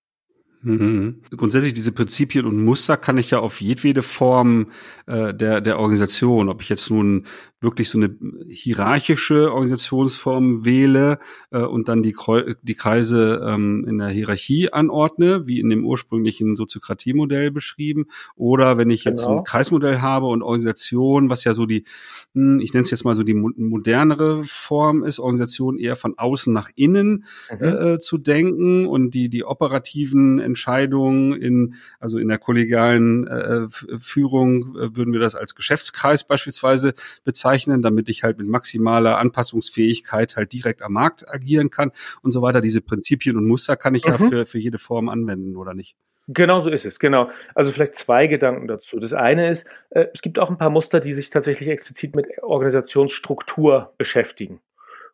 [0.66, 1.22] Mhm.
[1.36, 4.72] Grundsätzlich diese Prinzipien und Muster kann ich ja auf jedwede Form
[5.06, 7.26] äh, der, der Organisation, ob ich jetzt nun
[7.62, 8.16] wirklich so eine
[8.48, 11.20] hierarchische Organisationsform wähle
[11.52, 12.16] äh, und dann die,
[12.62, 18.90] die Kreise ähm, in der Hierarchie anordne, wie in dem ursprünglichen Soziokratiemodell beschrieben, oder wenn
[18.90, 19.12] ich genau.
[19.12, 19.44] jetzt ein genau.
[19.44, 21.86] Kreismodell habe und Organisation, was ja so die,
[22.34, 26.54] hm, ich nenne es jetzt mal so die modernere Form ist, Organisation eher von außen
[26.54, 27.66] nach innen mhm.
[27.66, 33.68] äh, zu denken und die die operativen Entscheidungen in also in der kollegialen äh,
[34.00, 40.38] Führung äh, würden wir das als Geschäftskreis beispielsweise bezeichnen damit ich halt mit maximaler Anpassungsfähigkeit
[40.38, 41.92] halt direkt am Markt agieren kann
[42.22, 42.62] und so weiter.
[42.62, 44.12] Diese Prinzipien und Muster kann ich mhm.
[44.12, 45.96] ja für, für jede Form anwenden, oder nicht?
[46.28, 47.30] Genau so ist es, genau.
[47.54, 48.98] Also vielleicht zwei Gedanken dazu.
[48.98, 52.28] Das eine ist, äh, es gibt auch ein paar Muster, die sich tatsächlich explizit mit
[52.42, 54.60] Organisationsstruktur beschäftigen.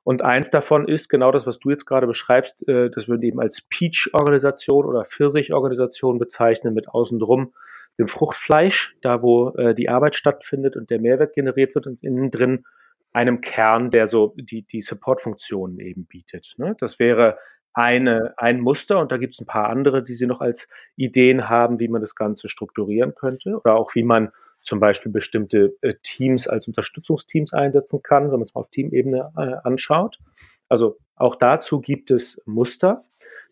[0.03, 2.67] Und eins davon ist genau das, was du jetzt gerade beschreibst.
[2.67, 7.53] Äh, das würden eben als Peach-Organisation oder Pfirsich-Organisation bezeichnen mit außen drum
[7.99, 12.31] dem Fruchtfleisch, da wo äh, die Arbeit stattfindet und der Mehrwert generiert wird und innen
[12.31, 12.65] drin
[13.13, 16.53] einem Kern, der so die, die Support-Funktionen eben bietet.
[16.57, 16.75] Ne?
[16.79, 17.37] Das wäre
[17.73, 21.49] eine, ein Muster und da gibt es ein paar andere, die Sie noch als Ideen
[21.49, 25.95] haben, wie man das Ganze strukturieren könnte oder auch wie man zum Beispiel bestimmte äh,
[26.03, 30.19] Teams als Unterstützungsteams einsetzen kann, wenn man es mal auf Teamebene äh, anschaut.
[30.69, 33.03] Also auch dazu gibt es Muster.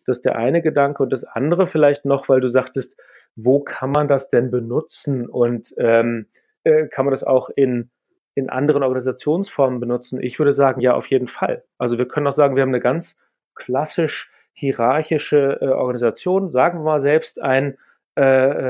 [0.06, 2.96] Das ist der eine Gedanke und das andere vielleicht noch, weil du sagtest,
[3.36, 6.26] wo kann man das denn benutzen und ähm,
[6.64, 7.90] äh, kann man das auch in,
[8.34, 10.20] in anderen Organisationsformen benutzen?
[10.20, 11.64] Ich würde sagen, ja, auf jeden Fall.
[11.78, 13.16] Also wir können auch sagen, wir haben eine ganz
[13.54, 17.78] klassisch hierarchische äh, Organisation, sagen wir mal selbst ein
[18.16, 18.22] äh,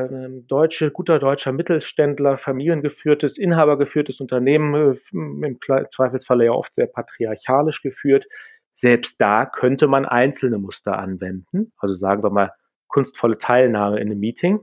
[0.05, 5.59] äh, deutsche, guter deutscher Mittelständler, familiengeführtes, inhabergeführtes Unternehmen, äh, im
[5.94, 8.26] Zweifelsfalle ja oft sehr patriarchalisch geführt.
[8.74, 11.72] Selbst da könnte man einzelne Muster anwenden.
[11.79, 12.53] Also sagen wir mal
[12.88, 14.61] kunstvolle Teilnahme in einem Meeting.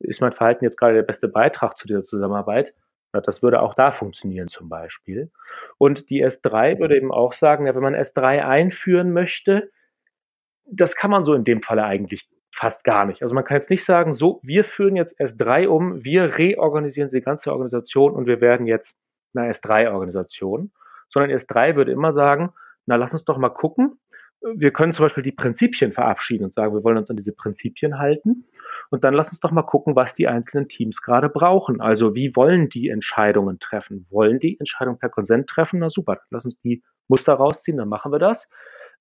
[0.00, 2.74] Ist mein Verhalten jetzt gerade der beste Beitrag zu dieser Zusammenarbeit?
[3.12, 5.30] Das würde auch da funktionieren zum Beispiel.
[5.78, 9.70] Und die S3 würde eben auch sagen, ja, wenn man S3 einführen möchte,
[10.66, 12.28] das kann man so in dem Falle eigentlich
[12.60, 13.22] fast gar nicht.
[13.22, 17.22] Also man kann jetzt nicht sagen, so, wir führen jetzt S3 um, wir reorganisieren die
[17.22, 18.94] ganze Organisation und wir werden jetzt
[19.34, 20.70] eine S3-Organisation,
[21.08, 22.52] sondern S3 würde immer sagen,
[22.84, 23.98] na, lass uns doch mal gucken,
[24.42, 27.98] wir können zum Beispiel die Prinzipien verabschieden und sagen, wir wollen uns an diese Prinzipien
[27.98, 28.44] halten.
[28.90, 31.80] Und dann lass uns doch mal gucken, was die einzelnen Teams gerade brauchen.
[31.80, 34.06] Also wie wollen die Entscheidungen treffen?
[34.10, 35.80] Wollen die Entscheidungen per Konsent treffen?
[35.80, 38.48] Na super, lass uns die Muster rausziehen, dann machen wir das.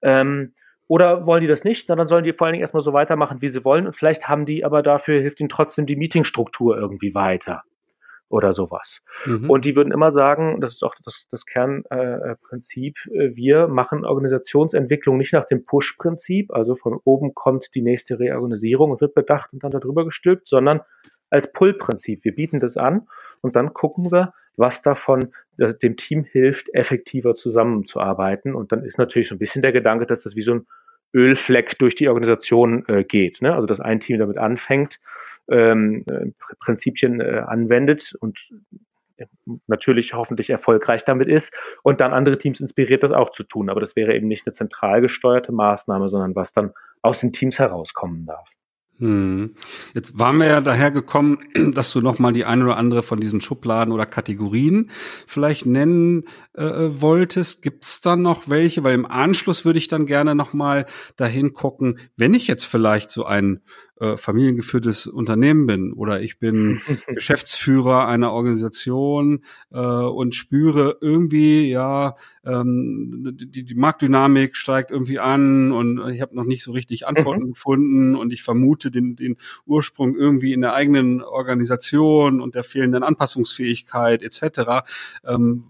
[0.02, 0.54] Ähm,
[0.90, 1.88] Oder wollen die das nicht?
[1.88, 3.86] Na, dann sollen die vor allen Dingen erstmal so weitermachen, wie sie wollen.
[3.86, 7.62] Und vielleicht haben die, aber dafür hilft ihnen trotzdem die Meetingstruktur irgendwie weiter
[8.28, 9.00] oder sowas.
[9.26, 9.50] Mhm.
[9.50, 14.04] Und die würden immer sagen, das ist auch das, das Kernprinzip, äh, äh, wir machen
[14.04, 19.54] Organisationsentwicklung nicht nach dem Push-Prinzip, also von oben kommt die nächste Reorganisierung und wird bedacht
[19.54, 20.82] und dann darüber gestülpt, sondern
[21.30, 22.24] als Pull-Prinzip.
[22.24, 23.08] Wir bieten das an
[23.42, 28.56] und dann gucken wir, was davon äh, dem Team hilft, effektiver zusammenzuarbeiten.
[28.56, 30.68] Und dann ist natürlich so ein bisschen der Gedanke, dass das wie so ein
[31.14, 33.42] Ölfleck durch die Organisation äh, geht.
[33.42, 33.54] Ne?
[33.54, 35.00] Also dass ein Team damit anfängt
[35.50, 38.38] ähm, äh, Prinzipien äh, anwendet und
[39.18, 39.26] äh,
[39.68, 43.70] natürlich hoffentlich erfolgreich damit ist und dann andere Teams inspiriert, das auch zu tun.
[43.70, 47.60] Aber das wäre eben nicht eine zentral gesteuerte Maßnahme, sondern was dann aus den Teams
[47.60, 48.48] herauskommen darf.
[49.00, 49.56] Hm.
[49.94, 51.40] Jetzt waren wir ja daher gekommen,
[51.74, 54.92] dass du noch mal die ein oder andere von diesen Schubladen oder Kategorien
[55.26, 57.62] vielleicht nennen äh, wolltest.
[57.62, 58.84] Gibt es dann noch welche?
[58.84, 60.86] Weil im Anschluss würde ich dann gerne noch mal
[61.16, 63.62] dahin gucken, wenn ich jetzt vielleicht so ein
[64.00, 72.16] äh, familiengeführtes Unternehmen bin oder ich bin Geschäftsführer einer Organisation äh, und spüre irgendwie, ja,
[72.46, 77.44] ähm, die, die Marktdynamik steigt irgendwie an und ich habe noch nicht so richtig Antworten
[77.44, 77.54] mhm.
[77.54, 79.36] gefunden und ich vermute den, den
[79.66, 84.88] Ursprung irgendwie in der eigenen Organisation und der fehlenden Anpassungsfähigkeit etc.
[85.26, 85.66] Ähm,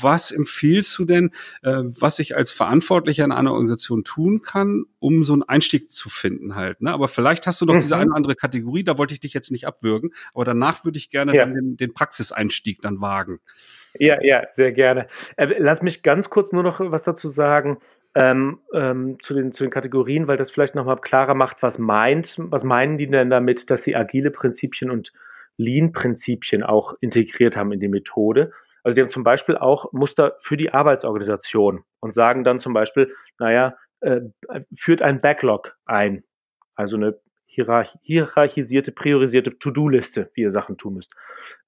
[0.00, 1.30] was empfiehlst du denn,
[1.62, 6.08] äh, was ich als Verantwortlicher in einer Organisation tun kann, um so einen Einstieg zu
[6.08, 6.80] finden halt?
[6.80, 6.92] Ne?
[6.92, 7.80] Aber vielleicht hast du noch mhm.
[7.80, 10.98] diese eine oder andere Kategorie, da wollte ich dich jetzt nicht abwürgen, aber danach würde
[10.98, 11.46] ich gerne ja.
[11.46, 13.40] den, den Praxiseinstieg dann wagen.
[13.98, 15.08] Ja, ja, sehr gerne.
[15.36, 17.78] Äh, lass mich ganz kurz nur noch was dazu sagen.
[18.14, 22.36] Ähm, ähm, zu, den, zu den Kategorien, weil das vielleicht nochmal klarer macht, was meint,
[22.38, 25.12] was meinen die denn damit, dass sie agile Prinzipien und
[25.58, 28.52] Lean-Prinzipien auch integriert haben in die Methode.
[28.82, 33.14] Also die haben zum Beispiel auch Muster für die Arbeitsorganisation und sagen dann zum Beispiel,
[33.38, 34.20] naja, äh,
[34.74, 36.24] führt ein Backlog ein,
[36.76, 37.18] also eine
[38.02, 41.12] hierarchisierte, priorisierte To-Do-Liste, wie ihr Sachen tun müsst.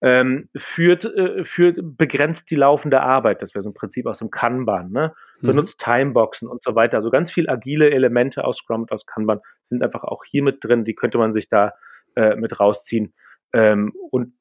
[0.00, 4.30] Ähm, führt, äh, führt, begrenzt die laufende Arbeit, das wäre so ein Prinzip aus dem
[4.30, 5.14] Kanban, ne?
[5.40, 5.46] Mhm.
[5.46, 5.92] benutzt mhm.
[5.92, 6.98] Timeboxen und so weiter.
[6.98, 10.62] Also ganz viel agile Elemente aus Scrum und aus Kanban sind einfach auch hier mit
[10.62, 11.72] drin, die könnte man sich da
[12.16, 13.14] äh, mit rausziehen.
[13.52, 14.34] Ähm, und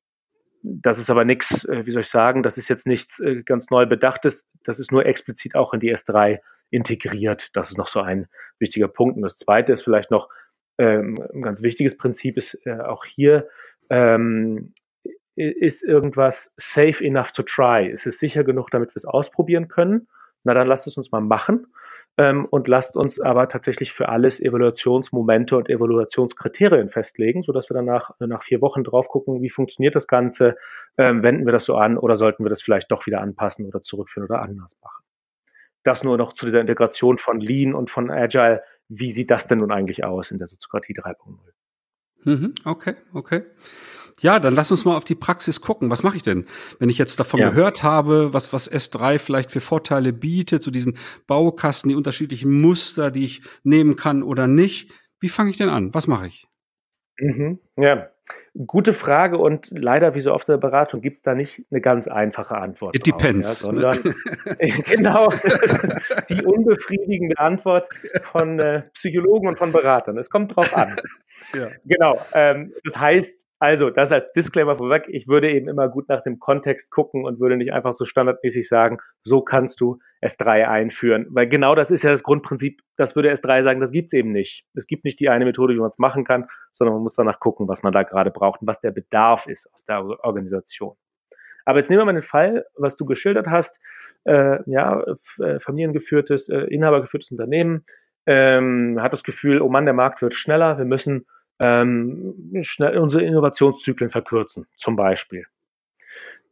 [0.61, 3.69] das ist aber nichts, äh, wie soll ich sagen, das ist jetzt nichts äh, ganz
[3.69, 7.55] neu bedachtes, das ist nur explizit auch in die S3 integriert.
[7.55, 8.27] Das ist noch so ein
[8.59, 9.15] wichtiger Punkt.
[9.17, 10.29] Und das zweite ist vielleicht noch,
[10.79, 13.47] ähm, ein ganz wichtiges Prinzip ist äh, auch hier,
[13.89, 14.73] ähm,
[15.35, 17.87] ist irgendwas safe enough to try?
[17.87, 20.07] Ist es sicher genug, damit wir es ausprobieren können?
[20.43, 21.67] Na, dann lasst es uns mal machen
[22.17, 28.11] ähm, und lasst uns aber tatsächlich für alles Evaluationsmomente und Evaluationskriterien festlegen, sodass wir danach
[28.19, 30.55] nach vier Wochen drauf gucken, wie funktioniert das Ganze,
[30.97, 33.81] ähm, wenden wir das so an oder sollten wir das vielleicht doch wieder anpassen oder
[33.81, 35.03] zurückführen oder anders machen.
[35.83, 39.59] Das nur noch zu dieser Integration von Lean und von Agile wie sieht das denn
[39.59, 41.37] nun eigentlich aus in der Soziokratie 3.0?
[42.25, 43.43] Mhm, okay, okay.
[44.21, 45.89] Ja, dann lass uns mal auf die Praxis gucken.
[45.91, 46.45] Was mache ich denn,
[46.79, 47.49] wenn ich jetzt davon ja.
[47.49, 52.59] gehört habe, was, was S3 vielleicht für Vorteile bietet, zu so diesen Baukasten, die unterschiedlichen
[52.59, 54.91] Muster, die ich nehmen kann oder nicht?
[55.21, 55.93] Wie fange ich denn an?
[55.93, 56.47] Was mache ich?
[57.17, 58.09] Mhm, ja,
[58.67, 61.79] Gute Frage und leider, wie so oft in der Beratung, gibt es da nicht eine
[61.79, 62.95] ganz einfache Antwort.
[62.95, 63.47] It drauf, depends.
[63.47, 63.97] Ja, sondern
[64.85, 65.29] genau
[66.29, 67.87] die unbefriedigende Antwort
[68.31, 70.17] von äh, Psychologen und von Beratern.
[70.17, 70.93] Es kommt drauf an.
[71.53, 71.69] ja.
[71.85, 72.19] Genau.
[72.33, 75.05] Ähm, das heißt, also, das als Disclaimer vorweg.
[75.09, 78.69] Ich würde eben immer gut nach dem Kontext gucken und würde nicht einfach so standardmäßig
[78.69, 81.27] sagen, so kannst du S3 einführen.
[81.29, 82.81] Weil genau das ist ja das Grundprinzip.
[82.95, 84.65] Das würde S3 sagen, das gibt's eben nicht.
[84.75, 87.41] Es gibt nicht die eine Methode, wie man es machen kann, sondern man muss danach
[87.41, 90.95] gucken, was man da gerade braucht und was der Bedarf ist aus der Organisation.
[91.65, 93.77] Aber jetzt nehmen wir mal den Fall, was du geschildert hast.
[94.23, 95.03] Äh, ja,
[95.39, 97.85] äh, familiengeführtes, äh, inhabergeführtes Unternehmen
[98.25, 101.25] ähm, hat das Gefühl, oh Mann, der Markt wird schneller, wir müssen
[101.59, 105.45] ähm, schnell unsere Innovationszyklen verkürzen, zum Beispiel.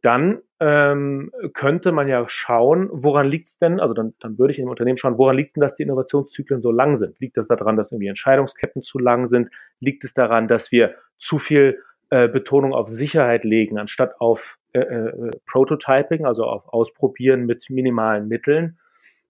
[0.00, 4.58] Dann ähm, könnte man ja schauen, woran liegt es denn, also dann, dann würde ich
[4.58, 7.18] im Unternehmen schauen, woran liegt es denn, dass die Innovationszyklen so lang sind?
[7.18, 9.50] Liegt das daran, dass irgendwie Entscheidungsketten zu lang sind?
[9.80, 14.80] Liegt es daran, dass wir zu viel äh, Betonung auf Sicherheit legen, anstatt auf äh,
[14.80, 18.78] äh, Prototyping, also auf Ausprobieren mit minimalen Mitteln?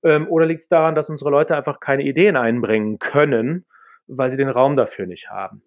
[0.02, 3.64] Ähm, oder liegt es daran, dass unsere Leute einfach keine Ideen einbringen können,
[4.06, 5.62] weil sie den Raum dafür nicht haben?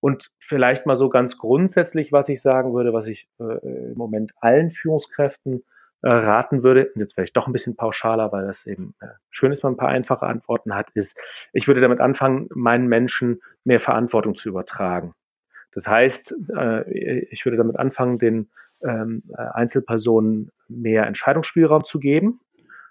[0.00, 4.32] Und vielleicht mal so ganz grundsätzlich, was ich sagen würde, was ich äh, im Moment
[4.40, 5.64] allen Führungskräften
[6.02, 9.50] äh, raten würde, und jetzt vielleicht doch ein bisschen pauschaler, weil das eben äh, schön
[9.50, 11.18] ist, man ein paar einfache Antworten hat, ist,
[11.52, 15.14] ich würde damit anfangen, meinen Menschen mehr Verantwortung zu übertragen.
[15.72, 16.88] Das heißt, äh,
[17.30, 22.40] ich würde damit anfangen, den ähm, Einzelpersonen mehr Entscheidungsspielraum zu geben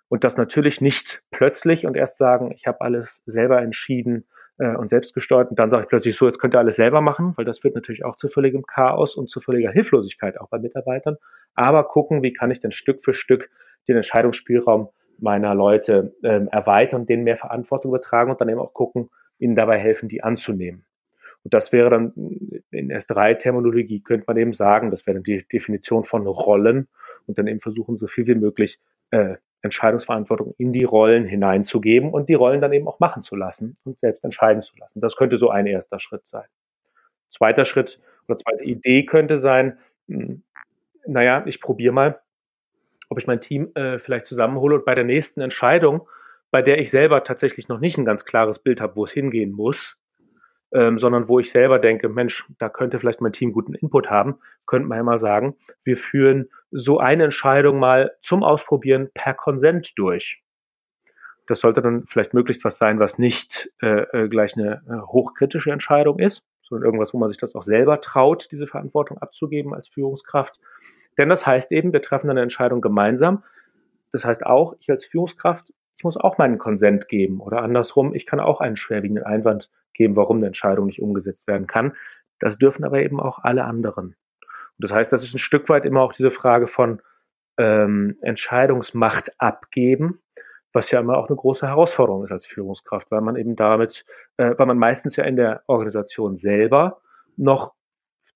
[0.09, 4.25] Und das natürlich nicht plötzlich und erst sagen, ich habe alles selber entschieden
[4.57, 7.01] äh, und selbst gesteuert und dann sage ich plötzlich so, jetzt könnt ihr alles selber
[7.01, 10.59] machen, weil das führt natürlich auch zu völligem Chaos und zu völliger Hilflosigkeit auch bei
[10.59, 11.17] Mitarbeitern.
[11.55, 13.49] Aber gucken, wie kann ich denn Stück für Stück
[13.87, 14.89] den Entscheidungsspielraum
[15.19, 19.79] meiner Leute ähm, erweitern, denen mehr Verantwortung übertragen und dann eben auch gucken, ihnen dabei
[19.79, 20.85] helfen, die anzunehmen.
[21.43, 22.13] Und das wäre dann
[22.71, 26.87] in S3-Terminologie, könnte man eben sagen, das wäre dann die Definition von Rollen
[27.25, 28.79] und dann eben versuchen, so viel wie möglich
[29.11, 33.77] äh, Entscheidungsverantwortung in die Rollen hineinzugeben und die Rollen dann eben auch machen zu lassen
[33.83, 35.01] und selbst entscheiden zu lassen.
[35.01, 36.45] Das könnte so ein erster Schritt sein.
[37.29, 39.77] Zweiter Schritt oder zweite Idee könnte sein,
[40.07, 40.43] hm,
[41.05, 42.19] naja, ich probiere mal,
[43.09, 46.07] ob ich mein Team äh, vielleicht zusammenhole und bei der nächsten Entscheidung,
[46.51, 49.51] bei der ich selber tatsächlich noch nicht ein ganz klares Bild habe, wo es hingehen
[49.51, 49.97] muss,
[50.73, 54.39] ähm, sondern wo ich selber denke, Mensch, da könnte vielleicht mein Team guten Input haben,
[54.65, 59.97] könnte man ja mal sagen, wir führen so eine Entscheidung mal zum Ausprobieren per Konsent
[59.97, 60.41] durch.
[61.47, 65.71] Das sollte dann vielleicht möglichst was sein, was nicht äh, äh, gleich eine äh, hochkritische
[65.71, 69.87] Entscheidung ist, sondern irgendwas, wo man sich das auch selber traut, diese Verantwortung abzugeben als
[69.87, 70.59] Führungskraft.
[71.17, 73.43] Denn das heißt eben, wir treffen eine Entscheidung gemeinsam.
[74.11, 78.25] Das heißt auch, ich als Führungskraft, ich muss auch meinen Konsent geben oder andersrum, ich
[78.25, 81.93] kann auch einen schwerwiegenden Einwand geben, warum eine Entscheidung nicht umgesetzt werden kann.
[82.39, 84.15] Das dürfen aber eben auch alle anderen.
[84.77, 87.01] Und das heißt, das ist ein Stück weit immer auch diese Frage von
[87.57, 90.21] ähm, Entscheidungsmacht abgeben,
[90.71, 94.05] was ja immer auch eine große Herausforderung ist als Führungskraft, weil man eben damit,
[94.37, 97.01] äh, weil man meistens ja in der Organisation selber
[97.35, 97.73] noch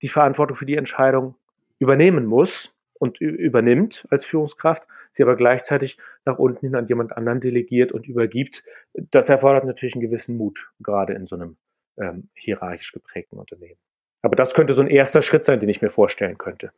[0.01, 1.35] die Verantwortung für die Entscheidung
[1.77, 7.39] übernehmen muss und übernimmt als Führungskraft, sie aber gleichzeitig nach unten hin an jemand anderen
[7.39, 8.63] delegiert und übergibt.
[8.93, 11.57] Das erfordert natürlich einen gewissen Mut, gerade in so einem
[11.97, 13.79] ähm, hierarchisch geprägten Unternehmen.
[14.21, 16.71] Aber das könnte so ein erster Schritt sein, den ich mir vorstellen könnte.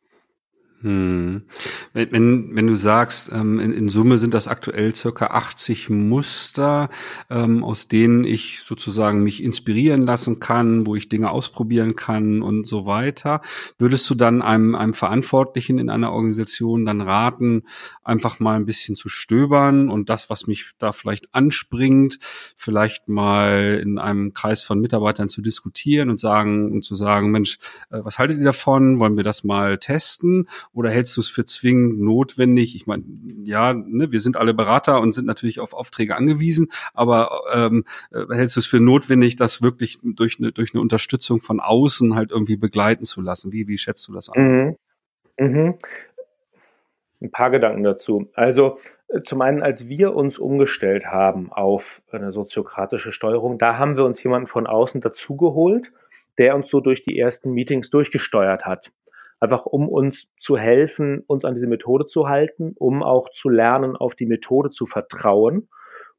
[0.84, 1.43] Hm.
[1.93, 6.89] Wenn, wenn, wenn du sagst, ähm, in, in Summe sind das aktuell circa 80 Muster,
[7.29, 12.67] ähm, aus denen ich sozusagen mich inspirieren lassen kann, wo ich Dinge ausprobieren kann und
[12.67, 13.39] so weiter,
[13.77, 17.63] würdest du dann einem, einem Verantwortlichen in einer Organisation dann raten,
[18.03, 22.19] einfach mal ein bisschen zu stöbern und das, was mich da vielleicht anspringt,
[22.57, 27.57] vielleicht mal in einem Kreis von Mitarbeitern zu diskutieren und sagen und zu sagen, Mensch,
[27.89, 28.99] äh, was haltet ihr davon?
[28.99, 30.49] Wollen wir das mal testen?
[30.74, 32.76] Oder hältst du es für zwingend notwendig?
[32.76, 33.03] Ich meine,
[33.43, 38.26] ja, ne, wir sind alle Berater und sind natürlich auf Aufträge angewiesen, aber ähm, äh,
[38.34, 42.32] hältst du es für notwendig, das wirklich durch eine, durch eine Unterstützung von außen halt
[42.32, 43.51] irgendwie begleiten zu lassen?
[43.51, 44.41] Wie, wie schätzt du das an?
[44.41, 44.76] Mhm.
[45.38, 45.76] Mhm.
[47.21, 48.30] Ein paar Gedanken dazu.
[48.34, 53.95] Also äh, zum einen, als wir uns umgestellt haben auf eine soziokratische Steuerung, da haben
[53.95, 55.91] wir uns jemanden von außen dazugeholt,
[56.39, 58.91] der uns so durch die ersten Meetings durchgesteuert hat
[59.43, 63.97] einfach um uns zu helfen, uns an diese Methode zu halten, um auch zu lernen,
[63.97, 65.67] auf die Methode zu vertrauen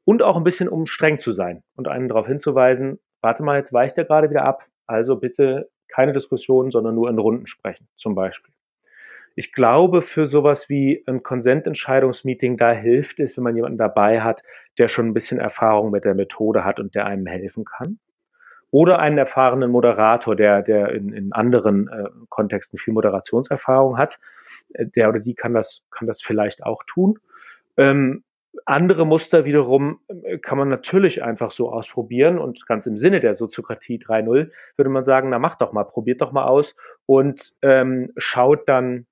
[0.03, 3.73] und auch ein bisschen um streng zu sein und einen darauf hinzuweisen, warte mal, jetzt
[3.73, 8.13] weicht er gerade wieder ab, also bitte keine Diskussion, sondern nur in Runden sprechen, zum
[8.13, 8.53] Beispiel.
[9.33, 14.43] Ich glaube, für sowas wie ein Konsententscheidungsmeeting, da hilft es, wenn man jemanden dabei hat,
[14.77, 17.99] der schon ein bisschen Erfahrung mit der Methode hat und der einem helfen kann
[18.75, 24.19] oder einen erfahrenen Moderator, der, der in, in anderen äh, Kontexten viel Moderationserfahrung hat.
[24.73, 27.17] Äh, der oder die kann das, kann das vielleicht auch tun.
[27.77, 28.25] Ähm,
[28.65, 33.33] andere Muster wiederum äh, kann man natürlich einfach so ausprobieren und ganz im Sinne der
[33.33, 38.11] Soziokratie 3.0 würde man sagen, na macht doch mal, probiert doch mal aus und ähm,
[38.17, 39.07] schaut dann,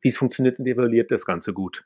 [0.00, 1.84] wie es funktioniert und evaluiert das Ganze gut.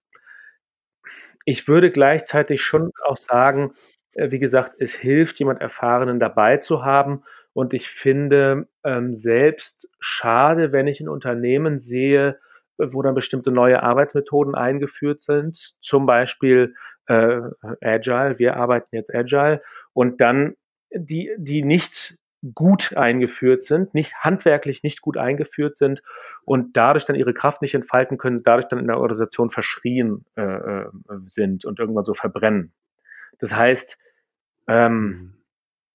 [1.45, 3.75] Ich würde gleichzeitig schon auch sagen,
[4.15, 7.23] wie gesagt, es hilft, jemand Erfahrenen dabei zu haben.
[7.53, 12.39] Und ich finde ähm, selbst schade, wenn ich ein Unternehmen sehe,
[12.79, 16.75] wo dann bestimmte neue Arbeitsmethoden eingeführt sind, zum Beispiel
[17.07, 17.41] äh,
[17.83, 20.55] Agile, wir arbeiten jetzt Agile, und dann
[20.93, 22.17] die, die nicht
[22.55, 26.03] gut eingeführt sind, nicht handwerklich nicht gut eingeführt sind
[26.45, 30.43] und dadurch dann ihre Kraft nicht entfalten können, dadurch dann in der Organisation verschrien äh,
[30.43, 30.87] äh
[31.27, 32.73] sind und irgendwann so verbrennen.
[33.41, 33.99] Das heißt,
[34.69, 35.35] ähm, mhm.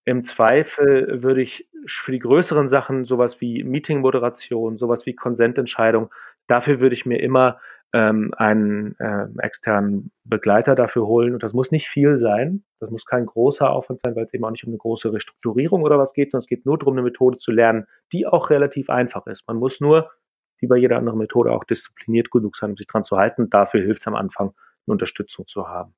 [0.06, 6.12] im Zweifel würde ich für die größeren Sachen, sowas wie Meeting-Moderation, sowas wie Konsententscheidung,
[6.48, 7.60] dafür würde ich mir immer
[7.94, 11.34] ähm, einen äh, externen Begleiter dafür holen.
[11.34, 12.66] Und das muss nicht viel sein.
[12.80, 15.84] Das muss kein großer Aufwand sein, weil es eben auch nicht um eine große Restrukturierung
[15.84, 18.90] oder was geht, sondern es geht nur darum, eine Methode zu lernen, die auch relativ
[18.90, 19.48] einfach ist.
[19.48, 20.12] Man muss nur,
[20.60, 23.50] wie bei jeder anderen Methode, auch diszipliniert genug sein, um sich dran zu halten.
[23.50, 25.96] Dafür hilft es am Anfang, eine Unterstützung zu haben.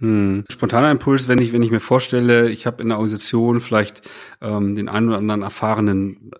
[0.00, 0.44] Hm.
[0.50, 4.00] Spontaner Impuls, wenn ich, wenn ich mir vorstelle, ich habe in der Organisation vielleicht
[4.40, 6.30] ähm, den einen oder anderen erfahrenen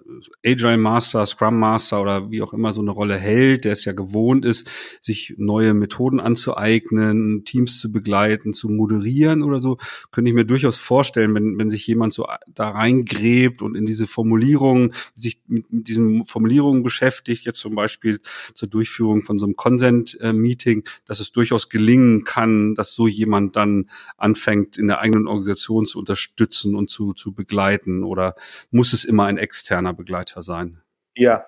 [0.44, 3.92] Agile Master, Scrum Master oder wie auch immer so eine Rolle hält, der es ja
[3.92, 4.66] gewohnt ist,
[5.02, 9.76] sich neue Methoden anzueignen, Teams zu begleiten, zu moderieren oder so,
[10.10, 14.06] könnte ich mir durchaus vorstellen, wenn, wenn sich jemand so da reingräbt und in diese
[14.06, 18.20] Formulierung, sich mit, mit diesen Formulierungen beschäftigt, jetzt zum Beispiel
[18.54, 23.90] zur Durchführung von so einem Consent-Meeting, dass es durchaus gelingen kann, dass so jemand dann
[24.16, 28.04] anfängt, in der eigenen Organisation zu unterstützen und zu, zu begleiten?
[28.04, 28.34] Oder
[28.70, 30.80] muss es immer ein externer Begleiter sein?
[31.14, 31.46] Ja,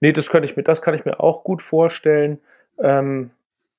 [0.00, 2.38] nee, das könnte ich mir, das kann ich mir auch gut vorstellen.
[2.78, 3.30] Ähm,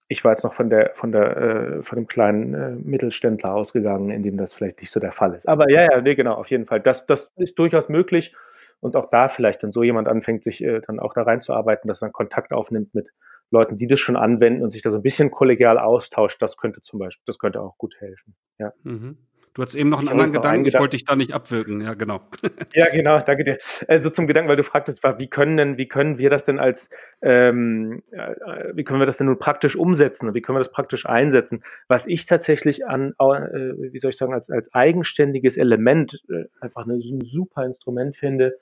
[0.10, 4.10] ich war jetzt noch von der, von der, äh, von dem kleinen äh, Mittelständler ausgegangen,
[4.10, 5.48] in dem das vielleicht nicht so der Fall ist.
[5.48, 6.80] Aber ja, ja, nee, genau, auf jeden Fall.
[6.80, 8.34] Das, das ist durchaus möglich.
[8.80, 12.02] Und auch da vielleicht, wenn so jemand anfängt, sich äh, dann auch da reinzuarbeiten, dass
[12.02, 13.08] man Kontakt aufnimmt mit
[13.50, 16.82] Leuten, die das schon anwenden und sich da so ein bisschen kollegial austauscht, das könnte
[16.82, 18.36] zum Beispiel, das könnte auch gut helfen.
[18.60, 18.74] Ja.
[18.84, 19.18] Mhm.
[19.58, 21.96] Du hast eben noch einen ich anderen Gedanken, ich wollte dich da nicht abwirken, ja,
[21.96, 22.22] genau.
[22.76, 23.58] ja, genau, danke dir.
[23.88, 26.92] Also zum Gedanken, weil du fragtest, wie können denn, wie können wir das denn als,
[27.24, 28.36] ähm, äh,
[28.76, 31.64] wie können wir das denn nun praktisch umsetzen und wie können wir das praktisch einsetzen?
[31.88, 36.86] Was ich tatsächlich an, äh, wie soll ich sagen, als, als eigenständiges Element äh, einfach
[36.86, 38.60] eine, ein super Instrument finde,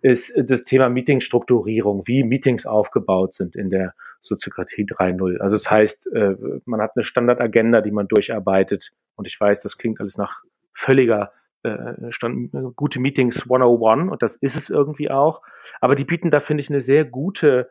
[0.00, 5.38] ist das Thema Meetingstrukturierung, wie Meetings aufgebaut sind in der Soziokratie 3.0.
[5.38, 8.90] Also das heißt, äh, man hat eine Standardagenda, die man durcharbeitet.
[9.16, 10.42] Und ich weiß, das klingt alles nach
[10.74, 15.42] völliger äh, Stand, gute Meetings 101 und das ist es irgendwie auch.
[15.80, 17.70] Aber die bieten da, finde ich, eine sehr gute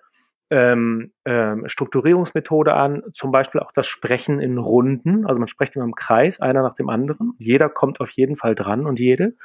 [0.50, 5.26] ähm, ähm, Strukturierungsmethode an, zum Beispiel auch das Sprechen in Runden.
[5.26, 7.34] Also man spricht immer im Kreis, einer nach dem anderen.
[7.38, 9.36] Jeder kommt auf jeden Fall dran und jede.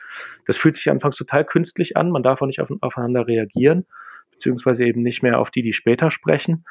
[0.47, 2.11] Das fühlt sich anfangs total künstlich an.
[2.11, 3.87] Man darf auch nicht auf, aufeinander reagieren,
[4.43, 6.65] beziehungsweise eben nicht mehr auf die, die später sprechen.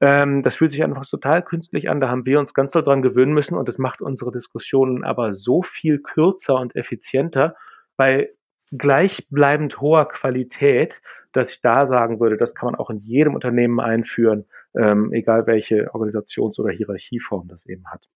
[0.00, 2.00] Ähm, das fühlt sich anfangs total künstlich an.
[2.00, 5.34] Da haben wir uns ganz doll dran gewöhnen müssen und das macht unsere Diskussionen aber
[5.34, 7.54] so viel kürzer und effizienter,
[7.96, 8.30] bei
[8.72, 11.02] gleichbleibend hoher Qualität,
[11.32, 15.46] dass ich da sagen würde, das kann man auch in jedem Unternehmen einführen, ähm, egal
[15.46, 18.08] welche Organisations- oder Hierarchieform das eben hat.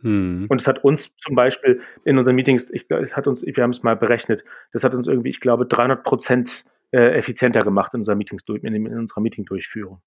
[0.00, 0.46] Hm.
[0.48, 3.70] Und es hat uns zum Beispiel in unseren Meetings, ich, es hat uns, wir haben
[3.70, 8.00] es mal berechnet, das hat uns irgendwie, ich glaube, 300 Prozent äh, effizienter gemacht in
[8.00, 10.00] unserer Meetings in, in unserer Meeting-Durchführung.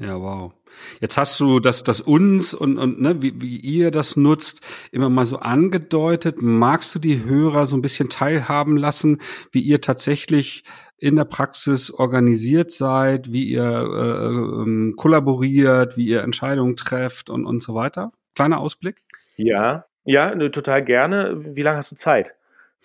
[0.00, 0.52] Ja, wow.
[1.00, 5.10] Jetzt hast du das, das uns und, und ne, wie, wie ihr das nutzt, immer
[5.10, 6.40] mal so angedeutet.
[6.40, 10.62] Magst du die Hörer so ein bisschen teilhaben lassen, wie ihr tatsächlich
[10.98, 17.44] in der Praxis organisiert seid, wie ihr äh, ähm, kollaboriert, wie ihr Entscheidungen trefft und,
[17.44, 18.12] und so weiter?
[18.36, 19.02] Kleiner Ausblick?
[19.36, 21.54] Ja, ja, total gerne.
[21.56, 22.34] Wie lange hast du Zeit?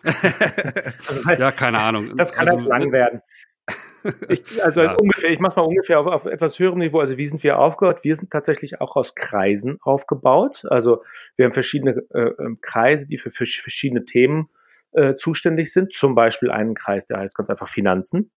[0.04, 2.16] Also, ja, keine Ahnung.
[2.18, 3.22] Das kann also, halt lang werden.
[4.28, 4.96] Ich, also ja.
[4.96, 7.00] ungefähr, ich mache mal ungefähr auf, auf etwas höherem Niveau.
[7.00, 8.04] Also wie sind wir aufgebaut?
[8.04, 10.66] Wir sind tatsächlich auch aus Kreisen aufgebaut.
[10.70, 11.04] Also
[11.38, 14.50] wir haben verschiedene äh, ähm, Kreise, die für, für verschiedene Themen
[14.92, 15.94] äh, zuständig sind.
[15.94, 18.32] Zum Beispiel einen Kreis, der heißt ganz einfach Finanzen.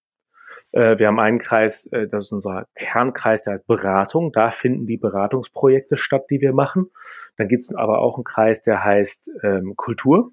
[0.73, 4.33] Äh, wir haben einen Kreis, äh, das ist unser Kernkreis, der heißt Beratung.
[4.33, 6.91] Da finden die Beratungsprojekte statt, die wir machen.
[7.37, 10.33] Dann gibt es aber auch einen Kreis, der heißt ähm, Kultur.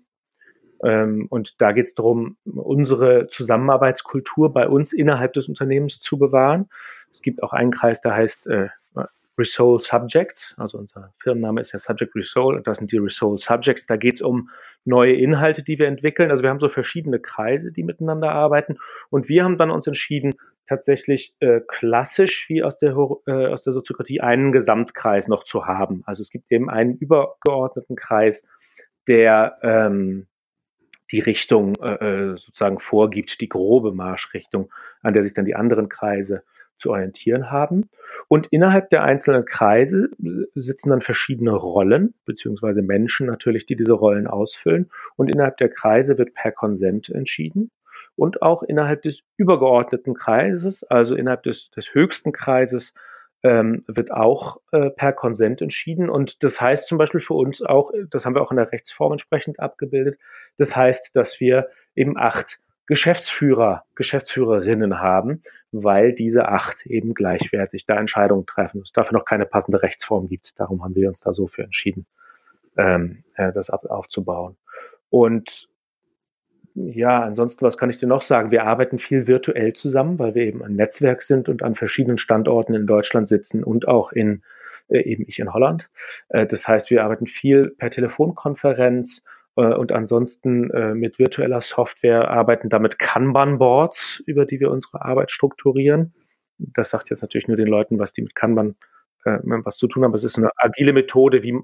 [0.83, 6.69] Ähm, und da geht es darum, unsere Zusammenarbeitskultur bei uns innerhalb des Unternehmens zu bewahren.
[7.11, 8.69] Es gibt auch einen Kreis, der heißt äh,
[9.37, 13.87] Resoul Subjects, also unser Firmenname ist ja Subject Resoul und das sind die Resoul Subjects.
[13.87, 14.49] Da geht es um
[14.85, 16.29] neue Inhalte, die wir entwickeln.
[16.29, 18.77] Also wir haben so verschiedene Kreise, die miteinander arbeiten
[19.09, 20.33] und wir haben dann uns entschieden,
[20.67, 22.91] tatsächlich äh, klassisch wie aus der,
[23.25, 26.03] äh, aus der Soziokratie einen Gesamtkreis noch zu haben.
[26.05, 28.45] Also es gibt eben einen übergeordneten Kreis,
[29.07, 30.27] der ähm,
[31.13, 34.69] die Richtung äh, äh, sozusagen vorgibt, die grobe Marschrichtung,
[35.01, 36.43] an der sich dann die anderen Kreise
[36.75, 37.89] zu orientieren haben.
[38.27, 40.09] Und innerhalb der einzelnen Kreise
[40.55, 44.89] sitzen dann verschiedene Rollen, beziehungsweise Menschen natürlich, die diese Rollen ausfüllen.
[45.15, 47.69] Und innerhalb der Kreise wird per Konsent entschieden.
[48.15, 52.93] Und auch innerhalb des übergeordneten Kreises, also innerhalb des, des höchsten Kreises,
[53.43, 56.09] ähm, wird auch äh, per Konsent entschieden.
[56.09, 59.11] Und das heißt zum Beispiel für uns auch, das haben wir auch in der Rechtsform
[59.11, 60.17] entsprechend abgebildet,
[60.57, 65.41] das heißt, dass wir eben acht Geschäftsführer, Geschäftsführerinnen haben,
[65.71, 68.81] weil diese acht eben gleichwertig da Entscheidungen treffen.
[68.81, 70.59] Es dafür noch keine passende Rechtsform gibt.
[70.59, 72.05] Darum haben wir uns da so für entschieden,
[72.77, 74.57] ähm, äh, das aufzubauen.
[75.09, 75.69] Und
[76.75, 78.49] ja, ansonsten, was kann ich dir noch sagen?
[78.49, 82.73] Wir arbeiten viel virtuell zusammen, weil wir eben ein Netzwerk sind und an verschiedenen Standorten
[82.73, 84.41] in Deutschland sitzen und auch in
[84.89, 85.89] äh, eben ich in Holland.
[86.29, 89.23] Äh, das heißt, wir arbeiten viel per Telefonkonferenz
[89.55, 95.31] äh, und ansonsten äh, mit virtueller Software arbeiten damit Kanban-Boards, über die wir unsere Arbeit
[95.31, 96.13] strukturieren.
[96.57, 98.75] Das sagt jetzt natürlich nur den Leuten, was die mit Kanban
[99.25, 100.15] äh, was zu tun haben.
[100.15, 101.55] Es ist eine agile Methode, wie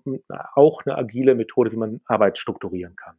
[0.56, 3.16] auch eine agile Methode, wie man Arbeit strukturieren kann.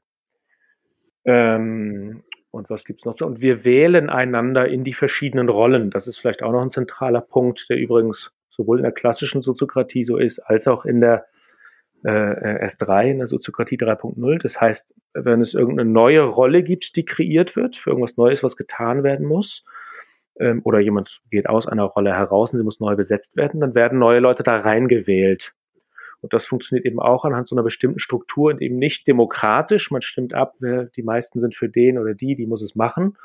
[1.25, 3.27] Ähm, und was gibt's noch so?
[3.27, 5.91] Und wir wählen einander in die verschiedenen Rollen.
[5.91, 10.05] Das ist vielleicht auch noch ein zentraler Punkt, der übrigens sowohl in der klassischen Soziokratie
[10.05, 11.27] so ist, als auch in der
[12.03, 14.43] äh, S3, in der Soziokratie 3.0.
[14.43, 18.57] Das heißt, wenn es irgendeine neue Rolle gibt, die kreiert wird, für irgendwas Neues, was
[18.57, 19.64] getan werden muss,
[20.39, 23.75] ähm, oder jemand geht aus einer Rolle heraus und sie muss neu besetzt werden, dann
[23.75, 25.53] werden neue Leute da reingewählt.
[26.21, 29.91] Und das funktioniert eben auch anhand so einer bestimmten Struktur und eben nicht demokratisch.
[29.91, 33.16] Man stimmt ab, wer, die meisten sind für den oder die, die muss es machen,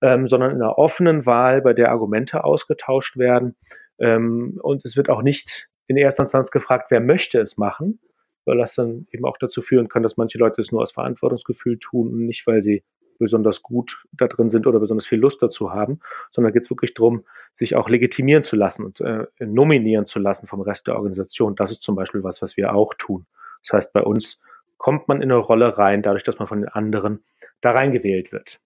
[0.00, 3.56] ähm, sondern in einer offenen Wahl, bei der Argumente ausgetauscht werden.
[3.98, 8.00] Ähm, und es wird auch nicht in erster Instanz gefragt, wer möchte es machen,
[8.44, 11.78] weil das dann eben auch dazu führen kann, dass manche Leute es nur aus Verantwortungsgefühl
[11.78, 12.84] tun und nicht, weil sie
[13.18, 16.00] besonders gut da drin sind oder besonders viel Lust dazu haben,
[16.30, 20.46] sondern geht es wirklich darum, sich auch legitimieren zu lassen und äh, nominieren zu lassen
[20.46, 21.56] vom Rest der Organisation.
[21.56, 23.26] Das ist zum Beispiel was, was wir auch tun.
[23.62, 24.38] Das heißt, bei uns
[24.76, 27.24] kommt man in eine Rolle rein, dadurch, dass man von den anderen
[27.60, 28.60] da reingewählt wird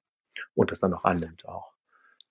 [0.55, 1.70] und das dann auch annimmt auch.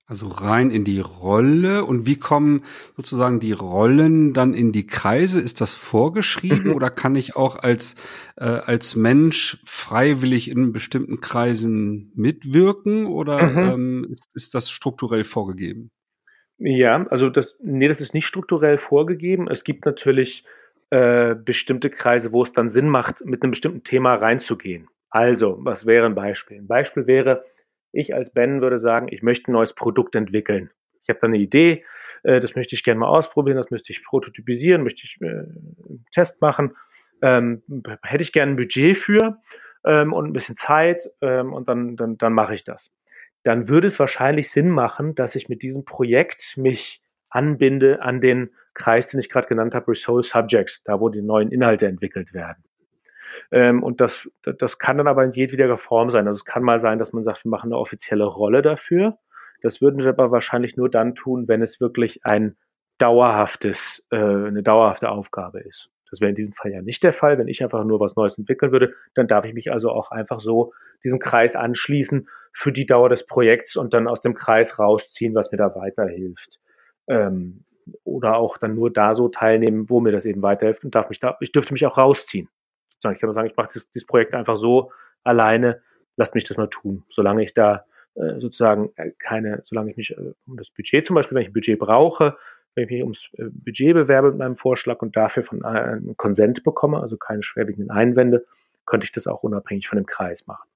[0.10, 1.86] Also rein in die Rolle.
[1.86, 2.64] Und wie kommen
[2.98, 5.40] sozusagen die Rollen dann in die Kreise?
[5.40, 7.96] Ist das vorgeschrieben oder kann ich auch als,
[8.36, 13.58] äh, als Mensch freiwillig in bestimmten Kreisen mitwirken oder mhm.
[13.60, 15.92] ähm, ist, ist das strukturell vorgegeben?
[16.58, 19.48] Ja, also das, nee, das ist nicht strukturell vorgegeben.
[19.48, 20.44] Es gibt natürlich
[20.90, 24.88] äh, bestimmte Kreise, wo es dann Sinn macht, mit einem bestimmten Thema reinzugehen.
[25.12, 26.58] Also, was wäre ein Beispiel?
[26.58, 27.46] Ein Beispiel wäre,
[27.92, 30.72] ich als Ben würde sagen, ich möchte ein neues Produkt entwickeln.
[31.04, 31.84] Ich habe da eine Idee,
[32.24, 36.06] äh, das möchte ich gerne mal ausprobieren, das möchte ich prototypisieren, möchte ich äh, einen
[36.14, 36.76] Test machen.
[37.22, 37.64] Ähm,
[38.04, 39.40] hätte ich gerne ein Budget für
[39.86, 42.92] ähm, und ein bisschen Zeit ähm, und dann, dann, dann mache ich das.
[43.44, 48.52] Dann würde es wahrscheinlich Sinn machen, dass ich mit diesem Projekt mich anbinde an den
[48.74, 52.64] Kreis, den ich gerade genannt habe, Resource Subjects, da wo die neuen Inhalte entwickelt werden.
[53.52, 56.28] Ähm, und das, das kann dann aber in jedweder Form sein.
[56.28, 59.18] Also es kann mal sein, dass man sagt, wir machen eine offizielle Rolle dafür.
[59.62, 62.56] Das würden wir aber wahrscheinlich nur dann tun, wenn es wirklich ein
[62.98, 65.90] dauerhaftes, äh, eine dauerhafte Aufgabe ist.
[66.10, 67.38] Das wäre in diesem Fall ja nicht der Fall.
[67.38, 70.40] Wenn ich einfach nur was Neues entwickeln würde, dann darf ich mich also auch einfach
[70.40, 70.74] so
[71.04, 75.52] diesem Kreis anschließen für die Dauer des Projekts und dann aus dem Kreis rausziehen, was
[75.52, 76.60] mir da weiterhilft.
[77.08, 77.64] Ähm,
[78.04, 81.20] oder auch dann nur da so teilnehmen, wo mir das eben weiterhilft und darf mich
[81.20, 82.50] da, ich dürfte mich auch rausziehen.
[83.04, 84.92] Ich kann sagen, ich mache dieses, dieses Projekt einfach so
[85.24, 85.82] alleine,
[86.18, 87.04] lasst mich das mal tun.
[87.10, 87.86] Solange ich da
[88.16, 91.50] äh, sozusagen äh, keine, solange ich mich äh, um das Budget zum Beispiel, wenn ich
[91.50, 92.38] ein Budget brauche,
[92.76, 96.64] wenn ich mich ums äh, Budget bewerbe mit meinem Vorschlag und dafür von einem Konsent
[96.64, 98.46] bekomme, also keine schwerwiegenden Einwände,
[98.86, 100.68] könnte ich das auch unabhängig von dem Kreis machen.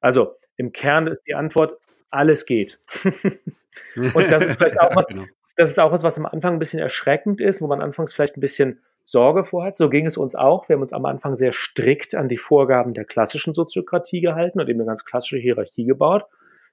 [0.00, 1.78] Also im Kern ist die Antwort,
[2.10, 2.78] alles geht.
[3.04, 5.24] und das ist vielleicht auch was, genau.
[5.56, 8.36] das ist auch was, was am Anfang ein bisschen erschreckend ist, wo man anfangs vielleicht
[8.36, 8.80] ein bisschen
[9.10, 9.76] Sorge vorhat.
[9.76, 10.68] So ging es uns auch.
[10.68, 14.68] Wir haben uns am Anfang sehr strikt an die Vorgaben der klassischen Soziokratie gehalten und
[14.68, 16.26] eben eine ganz klassische Hierarchie gebaut.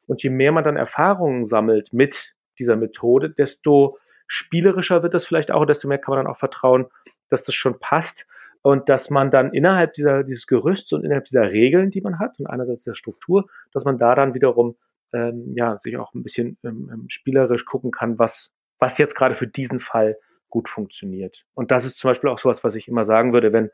[0.06, 5.50] Und je mehr man dann Erfahrungen sammelt mit dieser Methode, desto spielerischer wird das vielleicht
[5.50, 6.86] auch, desto mehr kann man dann auch vertrauen,
[7.30, 8.28] dass das schon passt
[8.62, 12.40] und dass man dann innerhalb dieser, dieses Gerüsts und innerhalb dieser Regeln, die man hat
[12.40, 14.76] und einerseits der Struktur, dass man da dann wiederum
[15.12, 19.34] ähm, ja, sich auch ein bisschen ähm, ähm spielerisch gucken kann, was, was jetzt gerade
[19.34, 20.18] für diesen Fall
[20.50, 21.46] gut funktioniert.
[21.54, 23.70] Und das ist zum Beispiel auch sowas, was ich immer sagen würde, wenn